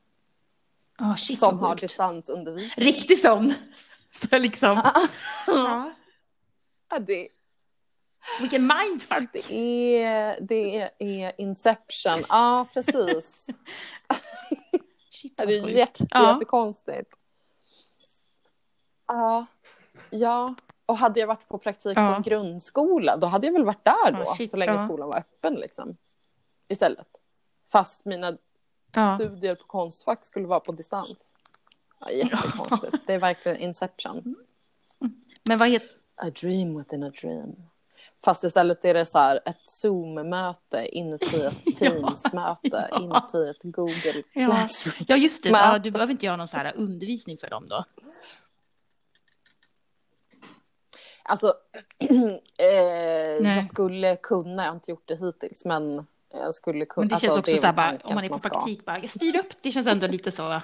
[0.99, 2.87] Oh, shit, som har distansundervisning.
[2.87, 3.55] Riktig sån.
[4.31, 4.81] Så liksom.
[5.47, 5.93] ja.
[6.91, 6.99] ja.
[6.99, 7.29] det,
[8.41, 9.33] vilken mindfuck!
[9.33, 12.25] Det är, det är Inception.
[12.29, 13.47] Ja, precis.
[15.11, 16.33] Shit, det är jätte, ja.
[16.33, 17.15] jättekonstigt.
[19.11, 19.47] Ja,
[20.11, 20.55] ja.
[20.87, 22.11] Och hade jag varit på praktik ja.
[22.11, 24.85] på en grundskola, då hade jag väl varit där då, shit, så länge ja.
[24.85, 25.97] skolan var öppen liksom.
[26.69, 27.07] Istället.
[27.69, 28.37] Fast mina
[28.93, 29.19] ja.
[29.19, 31.17] studier på Konstfack skulle vara på distans.
[32.01, 32.97] Ja, jättekonstigt.
[33.07, 34.37] Det är verkligen Inception.
[35.49, 35.89] Men vad heter...
[36.17, 37.57] A dream within a dream.
[38.25, 43.01] Fast istället är det så här ett Zoom-möte inuti ett Teams-möte ja.
[43.01, 45.07] inuti ett Google Classroom.
[45.09, 45.49] Ja, just det.
[45.49, 47.85] Ja, du behöver inte göra någon så här undervisning för dem då?
[51.31, 51.55] Alltså,
[52.59, 52.67] eh,
[53.57, 57.03] jag skulle kunna, jag har inte gjort det hittills, men jag skulle kunna.
[57.03, 59.09] Men det känns alltså, också det så här, bara, om man är på praktik, bara,
[59.09, 60.61] styr upp, det känns ändå lite så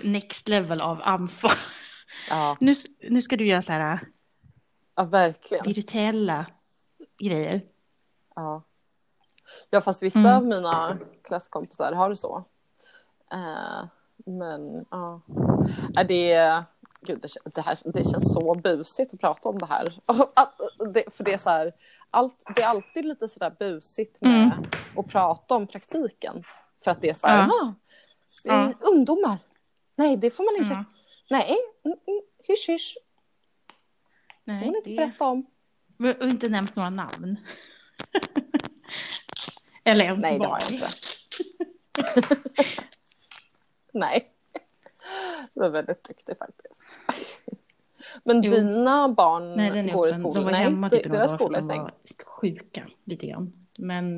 [0.00, 1.52] next level av ansvar.
[2.30, 2.56] Ja.
[2.60, 2.74] Nu,
[3.10, 4.00] nu ska du göra så här
[4.94, 5.66] Ja, verkligen.
[5.66, 6.46] Virtuella
[7.18, 7.60] grejer.
[8.34, 8.62] Ja.
[9.70, 10.36] Ja, fast vissa mm.
[10.36, 12.44] av mina klasskompisar har det så.
[13.34, 13.84] Uh,
[14.16, 15.20] men ja,
[15.98, 16.06] uh.
[16.08, 16.64] det,
[17.06, 20.00] gud, det, det, här, det känns så busigt att prata om det här.
[20.92, 21.72] det, för det är så här,
[22.10, 24.64] allt, det är alltid lite så där busigt med mm.
[24.96, 26.44] att prata om praktiken.
[26.84, 27.74] För att det är så här, ja.
[28.42, 28.86] det är ja.
[28.88, 29.38] ungdomar.
[29.96, 30.74] Nej, det får man inte.
[30.74, 30.84] Mm.
[31.30, 32.96] Nej, mm, mm, hysch hysch.
[34.44, 34.96] Nej, hon inte det...
[34.96, 35.46] berätta om.
[35.98, 37.36] Och inte nämnt några namn.
[39.84, 40.88] Eller ens Nej, det har jag inte.
[43.92, 44.28] Nej.
[45.54, 46.81] Du var väldigt duktig faktiskt.
[48.24, 48.52] Men jo.
[48.52, 50.34] dina barn Nej, går i skolan?
[50.34, 51.90] De var hemma typ deras skola är stängd.
[52.24, 53.52] sjuka lite grann.
[53.78, 54.16] Men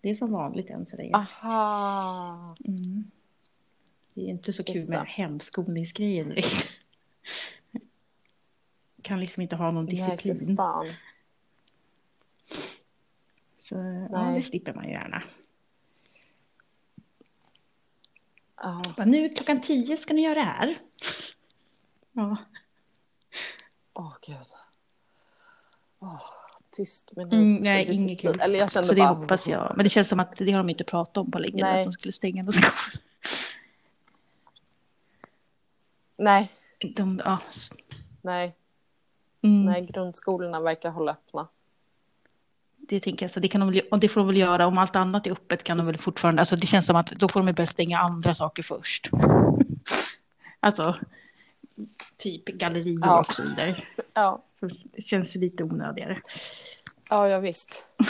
[0.00, 1.14] det är som vanligt än så länge.
[1.14, 2.56] Aha.
[2.64, 3.10] Mm.
[4.14, 6.68] Det är inte så kul med hemskolningsgrejen riktigt
[9.02, 10.56] kan liksom inte ha någon disciplin.
[10.58, 10.96] Nej,
[13.58, 14.08] Så Nej.
[14.12, 15.22] ja, det slipper man gärna.
[18.56, 18.82] Ja.
[18.96, 20.78] Bara, nu klockan tio ska ni göra det här.
[22.18, 22.36] Ja.
[23.94, 24.36] Åh gud.
[25.98, 26.20] Åh,
[26.70, 27.32] tyst minut.
[27.32, 28.40] Mm, nej, inget kul.
[28.40, 29.08] Eller jag kände Så det bara...
[29.14, 29.72] hoppas jag.
[29.76, 31.66] Men det känns som att det har de inte pratat om på länge.
[31.66, 32.72] Att de skulle stänga någon skola.
[36.16, 37.72] Nej, De, s-
[38.22, 38.54] nej,
[39.42, 41.48] Mm, nej, grundskolorna verkar hålla öppna.
[42.76, 43.30] Det tänker jag.
[43.32, 44.66] Så det, kan de väl, det får de väl göra.
[44.66, 46.42] Om allt annat är öppet kan de väl fortfarande.
[46.42, 49.10] Alltså det känns som att då får de börja stänga andra saker först.
[50.60, 50.96] Alltså.
[52.16, 53.20] Typ gallerior Ja.
[53.20, 53.76] och så vidare.
[54.14, 54.42] Ja,
[54.96, 56.20] Det känns lite onödigare.
[57.10, 57.86] ja, ja visst.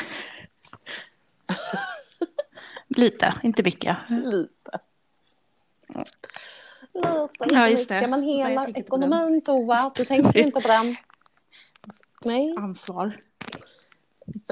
[2.88, 3.96] Lite, inte mycket.
[4.08, 4.78] Lite.
[5.88, 6.10] Lite,
[6.92, 7.94] Ja, inte just det.
[7.94, 8.10] mycket.
[8.10, 10.96] Men hela ekonomin, Tova, du tänker inte på den.
[12.24, 12.54] Nej.
[12.58, 13.16] Ansvar.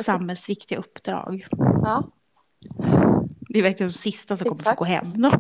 [0.04, 1.46] Samhällsviktiga uppdrag.
[1.84, 2.10] Ja,
[3.48, 4.78] Det är verkligen de sista som kommer Exakt.
[4.78, 5.30] gå hem.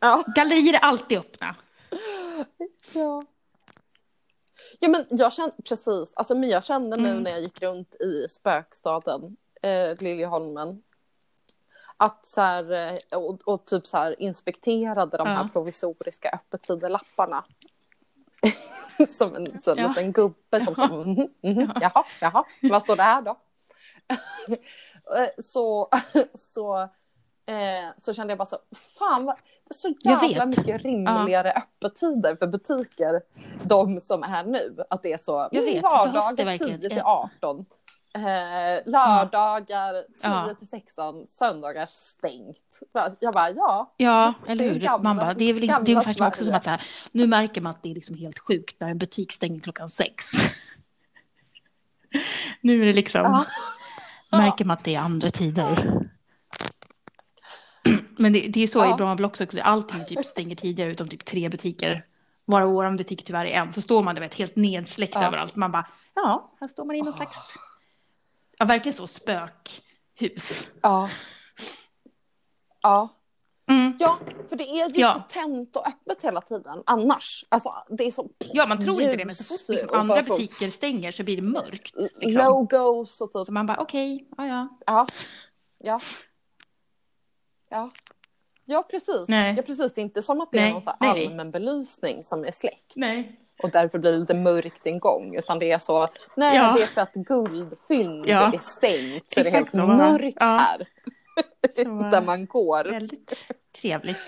[0.00, 0.24] Ja.
[0.34, 1.56] Gallerier är alltid öppna.
[2.94, 3.24] Ja.
[4.78, 7.22] Ja men jag kände precis, alltså men jag kände nu Mm.
[7.22, 10.82] när jag gick runt i spökstaden eh, Liljeholmen
[11.96, 15.48] att så här, eh, och, och typ så här inspekterade de här Ja.
[15.52, 17.44] provisoriska öppettidelapparna.
[19.08, 19.88] som en sån Ja.
[19.88, 20.88] liten gubbe som Ja.
[20.88, 23.36] sa mhm, mhm, jaha, jaha, vad står det här då?
[25.16, 25.88] Eh, så,
[26.34, 26.88] så,
[27.46, 28.58] eh, så kände jag bara så,
[28.98, 33.20] fan vad, det är så jävla mycket rimligare öppettider för butiker.
[33.64, 36.80] De som är nu, att det är så Jag vet, vardagar verkligen?
[36.80, 37.66] 10 till 18.
[38.16, 40.54] Eh, lördagar 10 Ja.
[40.58, 42.56] till 16, söndagar stängt.
[43.20, 44.80] Jag bara ja, Ja, eller hur?
[44.80, 46.82] gamla- Man bara, det är väl inte, det är ungefär också som att så här,
[47.12, 50.24] nu märker man att det är liksom helt sjukt när en butik stänger klockan sex.
[52.60, 53.44] nu är det liksom,
[54.30, 54.38] Ja.
[54.38, 56.00] märker man att det är andra tider.
[58.18, 58.94] Men det, det är så Ja.
[58.94, 62.06] i Brommablock också, allting typ stänger tidigare utom typ tre butiker.
[62.44, 65.26] Varav vår butik tyvärr är en, så står man du vet, helt nedsläckt Ja.
[65.26, 65.56] överallt.
[65.56, 67.36] Man bara, ja, här står man i någon slags,
[68.58, 70.64] ja verkligen så spökhus.
[70.82, 71.10] ja.
[72.82, 73.08] Ja.
[73.70, 73.96] Mm.
[74.00, 75.12] Ja, för det är ju Ja.
[75.14, 77.44] så tänt och öppet hela tiden annars.
[77.48, 80.22] Alltså det är så Ja, man tror inte det, men så fort liksom andra bara
[80.36, 81.94] butiker stänger så blir det mörkt.
[82.20, 82.44] Liksom.
[82.44, 83.46] Logos och typ.
[83.46, 84.68] Så man bara, okej, ja, ja.
[84.86, 85.06] Ja.
[85.78, 86.00] Ja.
[87.74, 87.90] Ja.
[88.64, 89.28] Ja, precis.
[89.28, 89.54] Nej.
[89.56, 89.94] Ja, precis.
[89.94, 92.44] Det är inte som att det är Nej, någon så här nej, allmän belysning som
[92.44, 92.92] är släckt.
[92.96, 93.40] Nej.
[93.62, 95.36] Och därför blir det lite mörkt en gång.
[95.36, 96.72] Utan det är så, nej Ja.
[96.76, 98.52] det är för att guldfynd Ja.
[98.54, 99.30] är stängt.
[99.30, 100.46] Så det är helt mörkt Ja.
[100.46, 100.86] här.
[101.76, 102.84] Så, Där man går.
[102.84, 103.32] Väldigt
[103.80, 104.18] trevligt.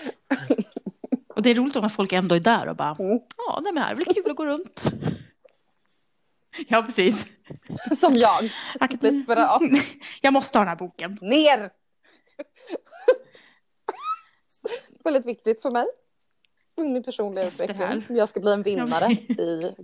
[1.27, 3.19] Och det är roligt om att folk ändå är där och bara, Mm.
[3.37, 4.83] ja, det här är väl kul att gå runt.
[6.67, 7.25] Ja, precis.
[7.99, 8.51] Som jag.
[8.99, 9.61] Desperat.
[10.21, 11.17] Jag måste ha den här boken.
[11.21, 11.69] Ner!
[15.07, 15.85] Väldigt viktigt för mig.
[16.75, 17.87] Min personliga Efter utveckling.
[17.87, 18.05] här.
[18.17, 19.75] Jag ska bli en vinnare i,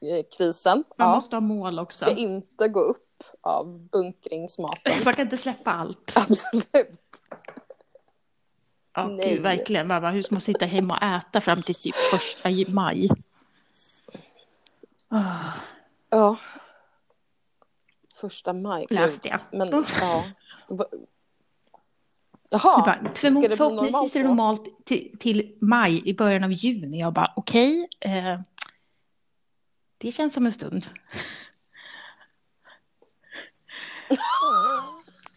[0.00, 0.84] i krisen.
[0.96, 1.14] Man Ja.
[1.14, 2.04] måste ha mål också.
[2.04, 4.92] Ska inte gå upp av bunkringsmaten.
[5.04, 6.12] Man kan inte släppa allt.
[6.14, 7.00] Absolut.
[8.94, 9.34] Ja, Nej.
[9.34, 9.88] gud, verkligen.
[9.88, 13.08] Bara, hur ska man sitta hemma och äta fram till typ första maj?
[16.10, 16.36] Ja.
[18.16, 18.86] Första maj.
[18.90, 19.40] läste jag.
[19.52, 19.86] Men Oh.
[20.00, 20.24] ja.
[22.50, 22.78] Jaha.
[22.84, 27.00] bara, ska förmo- det förhoppningsvis är det normalt till, till maj i början av juni.
[27.00, 27.88] Jag bara okej.
[28.00, 28.40] eh,
[29.98, 30.86] det känns som en stund.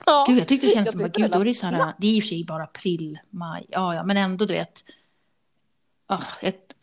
[0.06, 0.26] Ja.
[0.28, 2.08] Gud, jag tyckte det känns Jag som att gud, då är det så här, det
[2.08, 4.84] är i och för sig bara april, maj, ja, ja, men ändå du vet.
[6.08, 6.74] Ah, ett,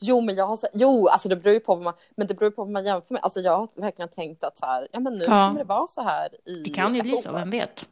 [0.00, 2.34] Jo, men jag har så, jo, alltså det beror ju på vad man, men det
[2.34, 3.22] beror på vad man jämför med.
[3.22, 5.28] Alltså jag har verkligen tänkt att så här, ja men nu Ja.
[5.48, 7.34] kommer det vara så här i det kan ju bli så, år.
[7.34, 7.84] vem vet?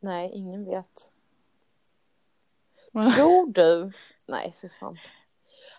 [0.00, 1.10] Nej, ingen vet.
[2.92, 3.92] Tror du?
[4.26, 4.98] Nej, för fan.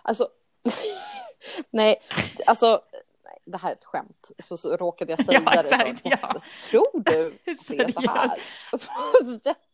[0.01, 0.29] Alltså,
[1.69, 2.01] nej,
[2.45, 2.81] alltså,
[3.23, 4.31] nej, det här är ett skämt.
[4.39, 6.09] Så, så råkade jag säga Ja, det så.
[6.09, 6.35] ja.
[6.63, 8.39] Tror du att det är så här?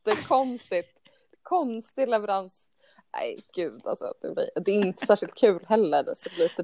[0.06, 1.00] Jättekonstigt.
[1.44, 2.67] Konstig leverans.
[3.14, 4.14] Nej, gud alltså.
[4.22, 6.04] Det, blir, det är inte särskilt kul heller.
[6.04, 6.64] Så det blir lite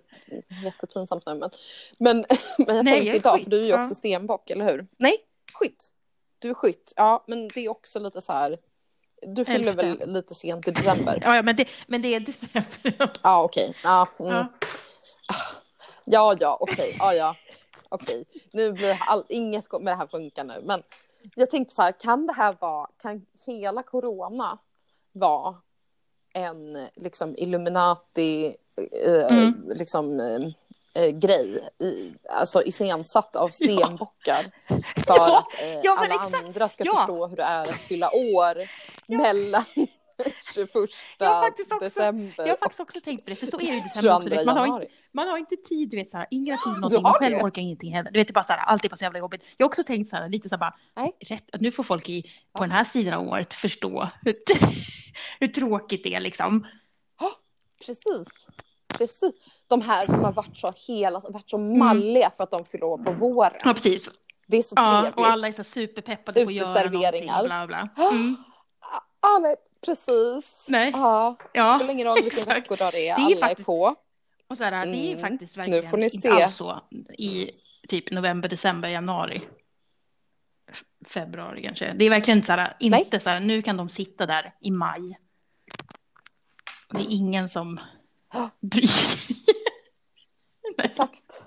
[0.64, 1.34] jättepinsamt nu.
[1.36, 1.50] Men,
[1.98, 2.26] men,
[2.58, 3.82] men jag Nej, tänkte jag idag, skytt, för du är ju ja.
[3.82, 4.88] också stenbock, eller hur?
[4.98, 5.18] Nej,
[5.54, 5.91] skytt.
[6.39, 6.94] Du är skytt.
[6.96, 8.58] Ja, men det är också lite så här.
[9.22, 10.06] Du fyller Elfte.
[10.06, 11.20] väl lite sent i december?
[11.24, 13.12] Ja, ja men, det, men det är december.
[13.24, 13.78] Ja, okej.
[13.84, 14.32] Ja, mm.
[14.32, 14.48] Ja.
[16.06, 16.96] ja, ja, okej.
[17.00, 17.36] Ja, ja.
[17.89, 20.62] Okej, nu blir all, inget med det här funkar nu.
[20.64, 20.84] Men
[21.36, 24.58] jag tänkte så här, kan det här vara, kan hela corona
[25.12, 25.56] vara
[26.34, 28.55] en liksom Illuminati,
[29.05, 29.69] eh, Mm.
[29.75, 34.51] liksom eh, eh, grej, i, alltså iscensatt av stenbockar.
[34.67, 36.36] För Ja, att eh, ja, alla exakt.
[36.45, 36.95] andra ska Ja.
[36.95, 38.57] förstå hur det är att fylla år
[39.07, 39.63] mellan
[40.53, 40.70] 21
[41.20, 43.66] Jag har faktiskt också- december Jag har faktiskt också tänkt på det, för så är
[43.66, 44.30] det ju i december också.
[44.30, 46.74] 22 vet, Man har, inte, man har inte tid, du vet så här, ingen har
[46.74, 47.43] tid någonting, man själv det?
[47.43, 48.11] orkar ingenting heller.
[48.11, 49.43] Du vet, det bara så här, allt är bara så jävla jobbigt.
[49.57, 51.11] Jag har också tänkt så här, lite så här bara, Nej.
[51.20, 54.36] rätt, att nu får folk i, på den här sidan av året förstå hur,
[55.39, 56.68] hur tråkigt det är liksom.
[57.86, 58.28] Precis.
[58.88, 59.34] Precis.
[59.68, 61.80] De här som har varit så hela, varit så Mm.
[61.80, 63.53] malliga för att de fyller år på våren.
[63.64, 64.09] Ja, precis.
[64.47, 65.18] Det är så Ja, trevligt.
[65.18, 67.89] och alla är så superpeppade på att göra någonting, bla bla.
[67.97, 68.36] Mm.
[69.20, 69.55] Alla är,
[69.86, 70.65] precis.
[70.69, 70.91] Nej.
[70.93, 73.15] Ja, det Ja, spelar ingen roll vilken veckodag det är.
[73.15, 73.95] Det är Alla faktiskt- är på.
[74.47, 75.29] och så här, det är Mm.
[75.29, 76.29] faktiskt Nu verkligen får ni inte se.
[76.29, 76.81] alls så
[77.17, 77.51] i
[77.88, 79.41] typ november, december, januari.
[81.07, 81.93] Februari kanske.
[81.93, 84.71] Det är verkligen inte så här, inte så här, nu kan de sitta där i
[84.71, 85.19] maj.
[86.89, 87.79] Det är ingen som
[88.59, 89.36] bryr sig.
[90.77, 91.45] Exakt.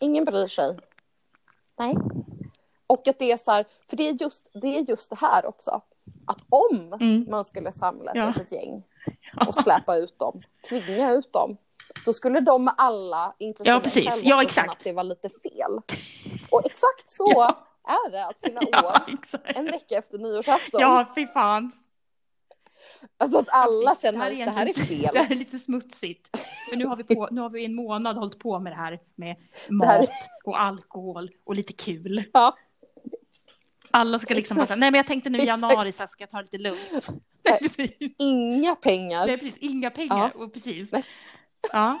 [0.00, 0.78] Ingen bryr sig.
[1.78, 1.94] Nej.
[2.86, 5.46] Och att det är så här, för det är just det, är just det här
[5.46, 5.82] också.
[6.26, 7.26] Att om Mm.
[7.30, 8.26] man skulle samla ett Ja.
[8.26, 8.82] litet gäng
[9.46, 11.56] och släppa ut dem, tvinga ut dem,
[12.04, 14.08] då skulle de alla, inklusive Ja, precis.
[14.08, 14.70] själv, Ja, exakt.
[14.70, 15.72] att det var lite fel.
[16.50, 17.66] Och exakt så Ja.
[17.88, 20.80] är det att fylla år en vecka efter nyårsafton.
[20.80, 21.72] Ja, fy fan.
[23.18, 25.10] Alltså att alla känner att det här är fel.
[25.12, 26.28] Det här är lite smutsigt.
[26.70, 29.00] Men nu har vi, på, nu har vi en månad hållit på med det här
[29.14, 29.36] med
[29.68, 30.08] Det här- mat
[30.44, 32.24] och alkohol och lite kul.
[32.32, 32.56] Ja.
[33.90, 36.30] Alla ska liksom bara säga, nej men jag tänkte nu i januari så ska jag
[36.30, 37.08] ta det lite lugnt.
[37.42, 38.14] Nej.
[38.18, 39.26] Inga pengar.
[39.26, 39.58] Nej, precis.
[39.58, 40.36] Inga pengar.
[40.36, 40.90] Och precis.
[41.72, 42.00] Ja,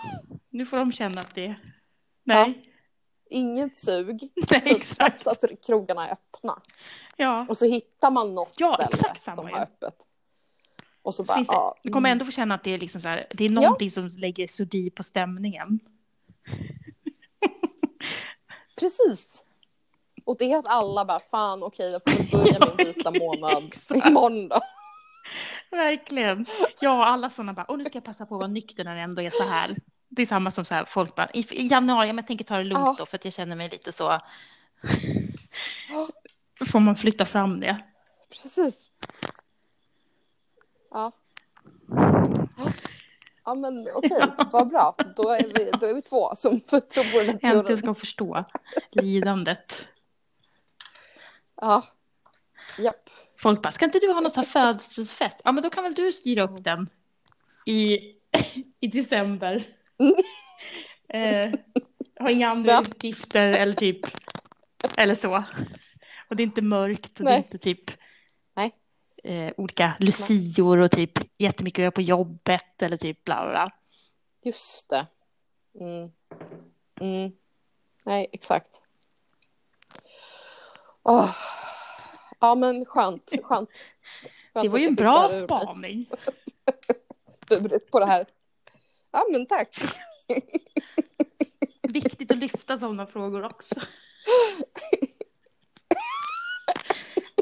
[0.50, 1.54] nu får de känna att det...
[2.24, 2.70] Nej,
[3.30, 4.32] Inget sug.
[4.50, 5.26] nej Typ exakt.
[5.26, 6.62] att krogarna är öppna.
[7.16, 7.46] Ja.
[7.48, 9.54] Och så hittar man något Ja, ställe exakt samma som ju.
[9.54, 9.94] har öppet.
[11.02, 11.74] Och så Så bara, det, ja.
[11.82, 12.12] du kommer mm.
[12.12, 14.90] ändå få känna att det är liksom så här, det är någonting som lägger sordin
[14.90, 15.80] på stämningen.
[18.80, 19.44] Precis.
[20.24, 23.74] Och det är att alla bara, fan okej jag får börja min vita månad
[24.06, 24.60] imorgon då.
[25.70, 26.46] Verkligen.
[26.80, 29.00] Ja, alla sådana bara, och nu ska jag passa på att vara nykter när det
[29.00, 29.76] ändå är så här.
[30.08, 32.56] Det är samma som så här, folk bara, i, i januari, men jag tänker ta
[32.56, 32.94] det lugnt Ja.
[32.98, 34.20] då för att jag känner mig lite så.
[36.72, 37.84] Får man flytta fram det?
[38.42, 38.74] Precis.
[40.90, 41.12] Ja.
[43.44, 44.94] Ja men okej, vad bra.
[45.16, 47.78] Då är vi, då är vi två som tror på den här Äntligen teorin.
[47.78, 48.44] ska förstå
[48.90, 49.86] lidandet.
[51.60, 51.86] Ja.
[52.78, 53.10] Japp.
[53.38, 55.40] Folk bara, ska inte du ha någon sån här födelsedagsfest?
[55.44, 56.88] Ja, men då kan väl du styra upp den
[57.66, 57.98] i,
[58.80, 59.68] i december.
[59.98, 60.14] Mm.
[61.12, 61.52] Eh,
[62.18, 62.82] har inga andra Va?
[62.82, 64.00] utgifter eller typ,
[64.96, 65.44] eller så.
[66.28, 67.44] Och det är inte mörkt och det är Nej.
[67.44, 67.90] inte typ
[68.54, 68.72] Nej.
[69.24, 73.70] eh, olika lucior och typ jättemycket att göra på jobbet eller typ bla bla bla.
[74.42, 75.06] Just det.
[75.80, 76.10] Mm.
[77.00, 77.32] Mm.
[78.04, 78.82] Nej, exakt.
[81.02, 81.36] Åh.
[82.40, 83.30] Ja, men skönt.
[83.30, 83.70] skönt.
[84.52, 86.10] skönt Det var ju en bra spaning.
[87.92, 88.26] På det här.
[89.10, 89.80] Ja, men tack.
[91.82, 93.74] Viktigt att lyfta sådana frågor också.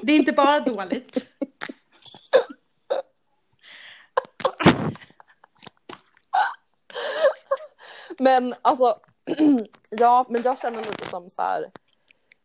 [0.03, 1.27] Det är inte bara dåligt.
[8.19, 9.01] Men alltså,
[9.91, 11.71] ja, men jag känner lite som så här,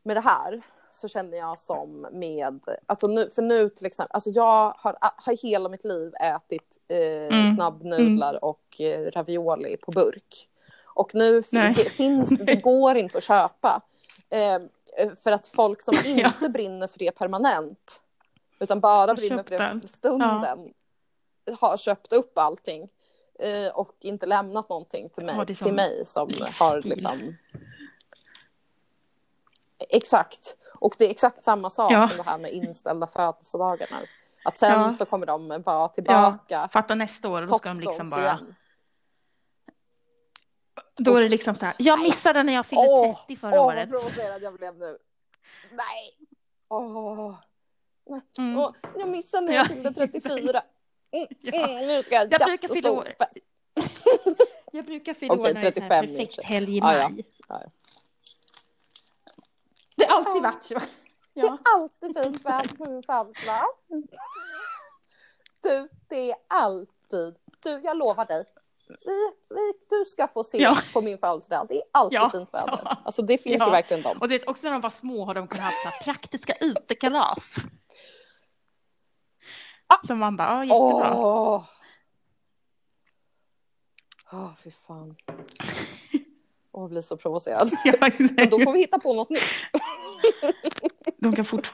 [0.03, 0.61] med det här
[0.93, 5.41] så känner jag som med, alltså nu, för nu till exempel, alltså jag har, har
[5.43, 7.55] hela mitt liv ätit eh, Mm.
[7.55, 10.49] snabbnudlar och eh, ravioli på burk.
[10.85, 13.81] Och nu det finns, det går inte att köpa.
[14.29, 14.59] Eh,
[15.23, 16.27] för att folk som Ja.
[16.27, 18.01] inte brinner för det permanent,
[18.59, 20.73] utan bara brinner för det för stunden,
[21.59, 22.89] har köpt upp allting.
[23.39, 26.29] Eh, och inte lämnat någonting till mig, Ja, till mig som
[26.59, 27.35] har liksom...
[29.89, 30.57] Exakt.
[30.83, 32.07] Och det är exakt samma sak Ja.
[32.07, 34.07] som det här med inställda födelsedagar nu.
[34.45, 34.93] Att sen Ja.
[34.93, 36.69] så kommer de vara tillbaka.
[36.73, 38.55] Fatta nästa år och då ska de liksom bara, igen.
[40.97, 43.65] då är det liksom så här, jag missade när jag fyllde Åh, 30 förra Åh,
[43.67, 43.89] året.
[43.89, 44.97] vad provocerad jag blev nu.
[45.71, 46.17] Nej.
[46.69, 47.35] Åh.
[48.09, 48.21] Nej.
[48.37, 48.57] Mm.
[48.59, 49.69] Åh, jag missade när jag Ja.
[49.69, 50.61] fyllde 34.
[51.15, 51.69] Mm, Ja.
[51.77, 53.07] mm, nu ska jag, Jag brukar fylla år.
[54.71, 56.43] Jag brukar fylla Okej, år när det är så 35 här i och för perfekt
[56.45, 57.09] helg i Ja, ja.
[57.09, 57.25] maj.
[57.49, 57.69] Ja, ja.
[60.07, 60.73] Det har alltid varit så.
[61.33, 61.57] Det är Ja.
[61.63, 63.65] alltid fint väder på min födelsedag.
[65.61, 67.35] Du, det är alltid.
[67.59, 68.45] Du, jag lovar dig.
[69.05, 70.77] Vi, vi, du ska få se Ja.
[70.93, 71.65] på min födelsedag.
[71.69, 72.29] Det är alltid Ja.
[72.29, 72.79] fint väder.
[72.85, 72.97] Ja.
[73.05, 73.65] Alltså det finns Ja.
[73.65, 74.17] ju verkligen dem.
[74.21, 77.55] Och det är också när de var små har de kunnat ha så praktiska utekalas.
[80.07, 81.13] Som man bara, ja jättebra.
[81.17, 81.63] Åh,
[84.31, 85.15] Åh, fy fan.
[86.71, 87.71] och blir så provocerad.
[87.83, 87.93] Ja,
[88.37, 89.41] Men då får vi hitta på något nytt.
[91.17, 91.73] De kan fort...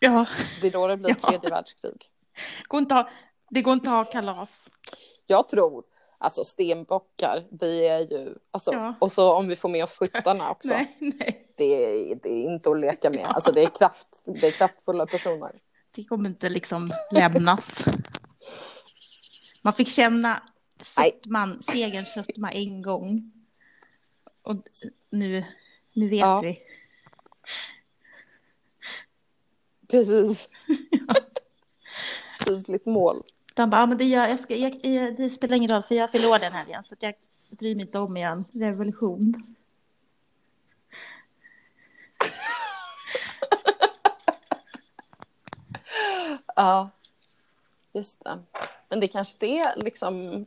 [0.00, 0.26] Ja,
[0.60, 1.28] Det är då det blir Ja.
[1.30, 2.10] tredje världskrig.
[2.68, 3.08] går inte ha...
[3.50, 4.50] det går inte att ha kalas.
[5.26, 5.84] Jag tror,
[6.18, 8.94] alltså stenbockar, vi är ju, alltså, Ja.
[8.98, 10.68] och så om vi får med oss skyttarna också.
[10.68, 11.46] Nej, nej.
[11.56, 13.24] Det, är, det är inte att leka med.
[13.26, 15.52] Alltså det är, kraft, det är kraftfulla personer.
[15.90, 17.64] Det kommer inte liksom lämnas.
[19.62, 20.42] Man fick känna
[20.82, 23.32] sötman, segerns sötma en gång.
[24.42, 24.56] Och
[25.10, 25.44] nu,
[25.92, 26.40] nu vet Ja.
[26.40, 26.58] vi.
[29.90, 30.48] Precis.
[32.44, 33.22] Tydligt mål.
[33.54, 35.94] De bara, ja, men det, gör, jag ska, jag, jag, det spelar ingen roll för
[35.94, 37.14] jag förlorar den här igen så jag
[37.50, 38.44] bryr mig inte om igen.
[38.52, 39.56] Revolution.
[46.56, 46.90] Ja,
[47.92, 48.38] just det.
[48.88, 50.46] Men det kanske det är liksom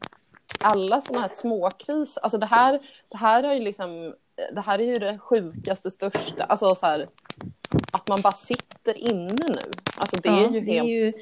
[0.60, 2.22] alla sådana här småkriser.
[2.24, 2.80] Alltså det här,
[3.10, 4.16] det här är ju liksom,
[4.54, 7.08] det här är ju det sjukaste, största, alltså så här,
[7.94, 9.62] att man bara sitter inne nu.
[9.96, 11.14] Alltså det är ju det helt, är ju...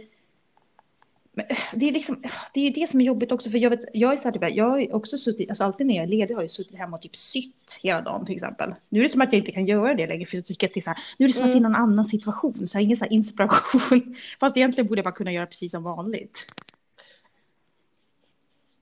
[1.33, 1.45] Men,
[1.75, 4.13] det är liksom, det är ju det som är jobbigt också för jag vet, jag
[4.13, 6.41] är så här, typ, jag har också suttit, alltså alltid när jag är ledig har
[6.41, 8.75] jag suttit hemma och typ sytt hela dagen till exempel.
[8.89, 10.73] Nu är det som att jag inte kan göra det längre för jag tycker att
[10.73, 11.71] det är så här, nu är det som att det är Mm.
[11.71, 14.15] någon annan situation så jag har ingen så här inspiration.
[14.39, 16.45] Fast egentligen borde jag bara kunna göra precis som vanligt.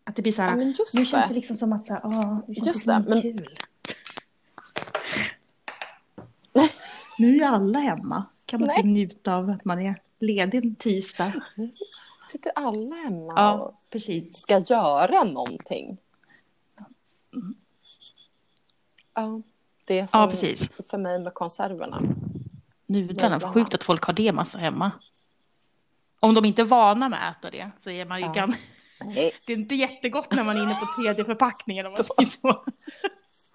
[0.04, 2.42] Att det blir så här, ja nu känns det liksom som att så här, ah,
[2.48, 3.50] det känns Just det, men- kul.
[7.20, 8.24] Nu är ju alla hemma.
[8.45, 11.32] Kan man inte njuta av att man är ledig en tisdag?
[12.32, 14.38] Sitter alla hemma Ja, och precis.
[14.41, 15.97] ska göra någonting.
[19.13, 19.41] Ja,
[19.86, 20.70] det är som Ja, precis.
[20.89, 22.01] för mig med konserverna.
[22.86, 24.91] Nudlarna, sjukt att folk har det massa hemma.
[26.20, 28.47] Om de inte är vana med att äta det så är man ju Ja.
[29.05, 32.63] Nej, Det är inte jättegott när man är inne på tredje förpackningen om man så.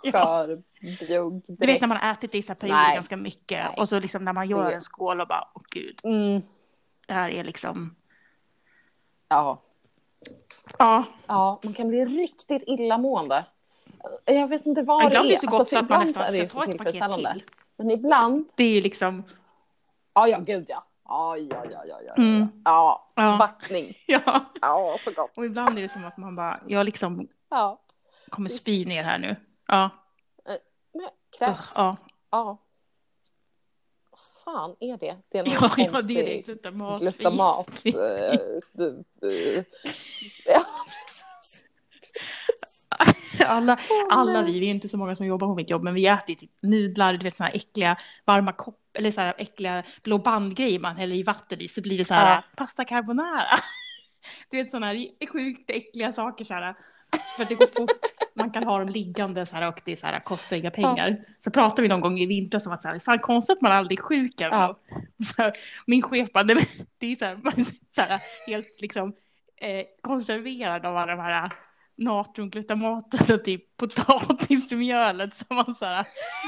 [0.05, 0.47] Ja.
[0.47, 2.95] skörbjugg Du vet när man har ätit det i så perioder Nej.
[2.95, 3.75] ganska mycket Nej.
[3.79, 6.43] och så liksom när man gör en skål och bara, åh gud, Mm,
[7.07, 7.95] det här är liksom,
[9.29, 9.59] ja.
[10.79, 13.45] ja, ja, man kan bli riktigt illamående.
[14.25, 15.41] Jag vet inte vad ibland det är.
[15.41, 17.45] det så gott för så att man ibland är nästan ska ta ett paket till.
[17.77, 19.23] Men ibland, Det är ju liksom,
[20.15, 20.85] ja ja gud ja.
[21.09, 22.15] Ja, ja, ja, ja, ja.
[22.15, 22.47] Mm.
[22.65, 23.37] Ja, Ja.
[23.39, 23.95] backning.
[24.07, 25.31] ja, Ja, så gott.
[25.37, 27.81] och ibland är det som att man bara, jag liksom Ja.
[28.29, 29.37] kommer spy ner här nu.
[29.67, 29.91] Ja,
[30.95, 31.09] Men,
[31.39, 31.73] kräks.
[31.77, 31.97] ja,
[32.31, 32.59] Ja.
[34.11, 35.17] Vad fan är det?
[35.29, 37.01] Det är någon ja, ja konstig det är det, glutamat.
[37.01, 37.87] glutamat.
[37.87, 37.93] eh,
[39.21, 39.65] du.
[40.47, 40.65] Ja,
[41.07, 41.67] precis.
[43.47, 43.79] Alla,
[44.11, 46.35] alla vi, vi är inte så många som jobbar på mitt jobb, men vi äter
[46.35, 50.79] typ nudlar, du vet såna här äckliga varma kopp, eller så här äckliga blå bandgrejer
[50.79, 52.43] man häller i vatten i, så blir det så här Ja.
[52.57, 53.45] pasta carbonara.
[54.51, 56.75] Du vet såna här sjukt äckliga saker så här,
[57.37, 57.91] för att det går fort,
[58.35, 61.25] man kan ha dem liggande så här och det så här, kostar inga pengar.
[61.41, 63.73] Så pratar vi någon gång i vintras om att så här, fan konstigt att man
[63.73, 64.35] aldrig är sjuk.
[64.37, 64.79] Ja.
[65.39, 65.53] Här,
[65.87, 67.65] min chef bara, "Nej, men det är så här, man
[67.95, 69.13] så här helt liksom
[69.57, 71.53] eh, konserverad av alla de här
[71.97, 76.07] natriumglutamatet och typ potatismjölet som man så här,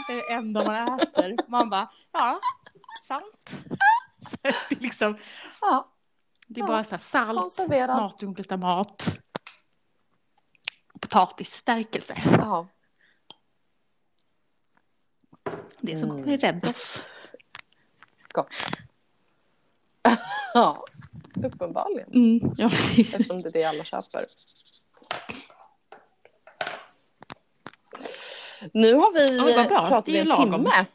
[0.09, 1.37] det enda man äter.
[1.49, 2.41] Man bara, ja,
[3.09, 3.57] sant.
[4.31, 5.17] Så det är liksom,
[5.61, 5.93] Ja,
[6.47, 9.19] det är bara så här salt, natriumglutamat,
[11.17, 12.15] potatisstärkelse.
[12.25, 12.67] Ja.
[15.81, 16.23] Det som Mm.
[16.25, 17.03] kommer rädda oss.
[18.29, 18.49] Gott.
[20.55, 20.85] ja,
[21.45, 22.09] uppenbarligen.
[22.13, 23.15] Mm, ja, precis.
[23.15, 24.27] Eftersom det är det alla köper.
[28.73, 29.65] Nu har vi Oj, bra.
[29.69, 30.53] pratat Det i en lagom.
[30.53, 30.71] timme.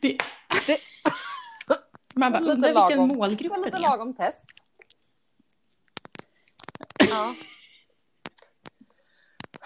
[0.00, 0.18] Det...
[0.66, 0.80] Det-
[2.16, 3.08] Man bara Lite undrar vilken.
[3.08, 3.80] Det målgrupp det lite är.
[3.80, 4.44] lagom test.
[6.98, 7.34] Ja.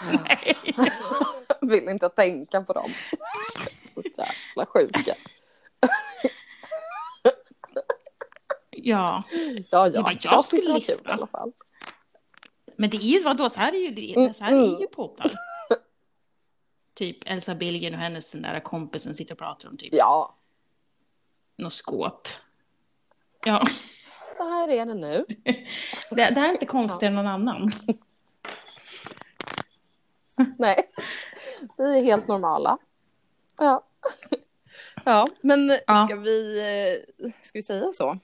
[1.61, 2.93] Vill inte tänka på dem.
[3.95, 5.15] Så jävla sjuka.
[8.71, 9.25] Ja,
[9.73, 10.03] Ja, ja.
[10.03, 11.53] var jag skulle var kul i alla fall.
[12.77, 15.33] men det är ju vadå, så här är ju, det, så här är ju poddar.
[16.95, 20.35] Typ Elsa Billgren och hennes den där kompisen sitter och pratar om typ Ja,
[21.57, 22.29] något skåp.
[23.45, 23.67] Ja,
[24.37, 25.25] så här är det nu.
[25.45, 25.65] det,
[26.11, 27.73] det här är inte konstigare än någon annan.
[30.59, 30.91] Nej,
[31.79, 32.79] vi är helt normala.
[33.59, 33.85] Ja.
[35.05, 36.07] Ja, men Ja.
[36.07, 36.61] ska vi,
[37.19, 38.19] eh, ska vi säga så?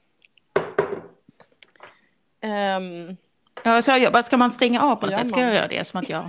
[2.41, 3.17] Ehm,
[3.63, 5.29] Ja, så jag, ska man stänga av på något sätt?
[5.29, 6.23] Ska jag göra det som att jag...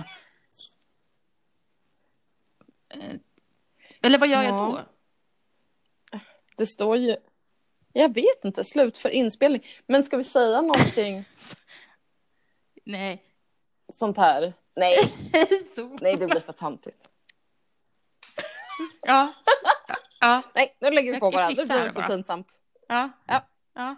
[2.89, 3.15] Eh,
[4.01, 4.85] Eller vad gör jag Ja.
[6.11, 6.19] då?
[6.57, 7.15] det står ju,
[7.93, 9.63] jag vet inte, slut för inspelning.
[9.87, 11.25] Men ska vi säga någonting
[12.83, 13.23] Nej,
[13.93, 14.53] sånt här?
[14.77, 15.13] Nej,
[16.01, 17.09] nej det blir för töntigt.
[19.01, 19.33] Ja.
[20.19, 20.41] Ja.
[20.55, 21.63] Nej, nu lägger vi Jag- på varandra.
[21.63, 22.59] Det blir för pinsamt.
[22.87, 23.09] Ja.
[23.27, 23.41] Ja.
[23.75, 23.95] Ja.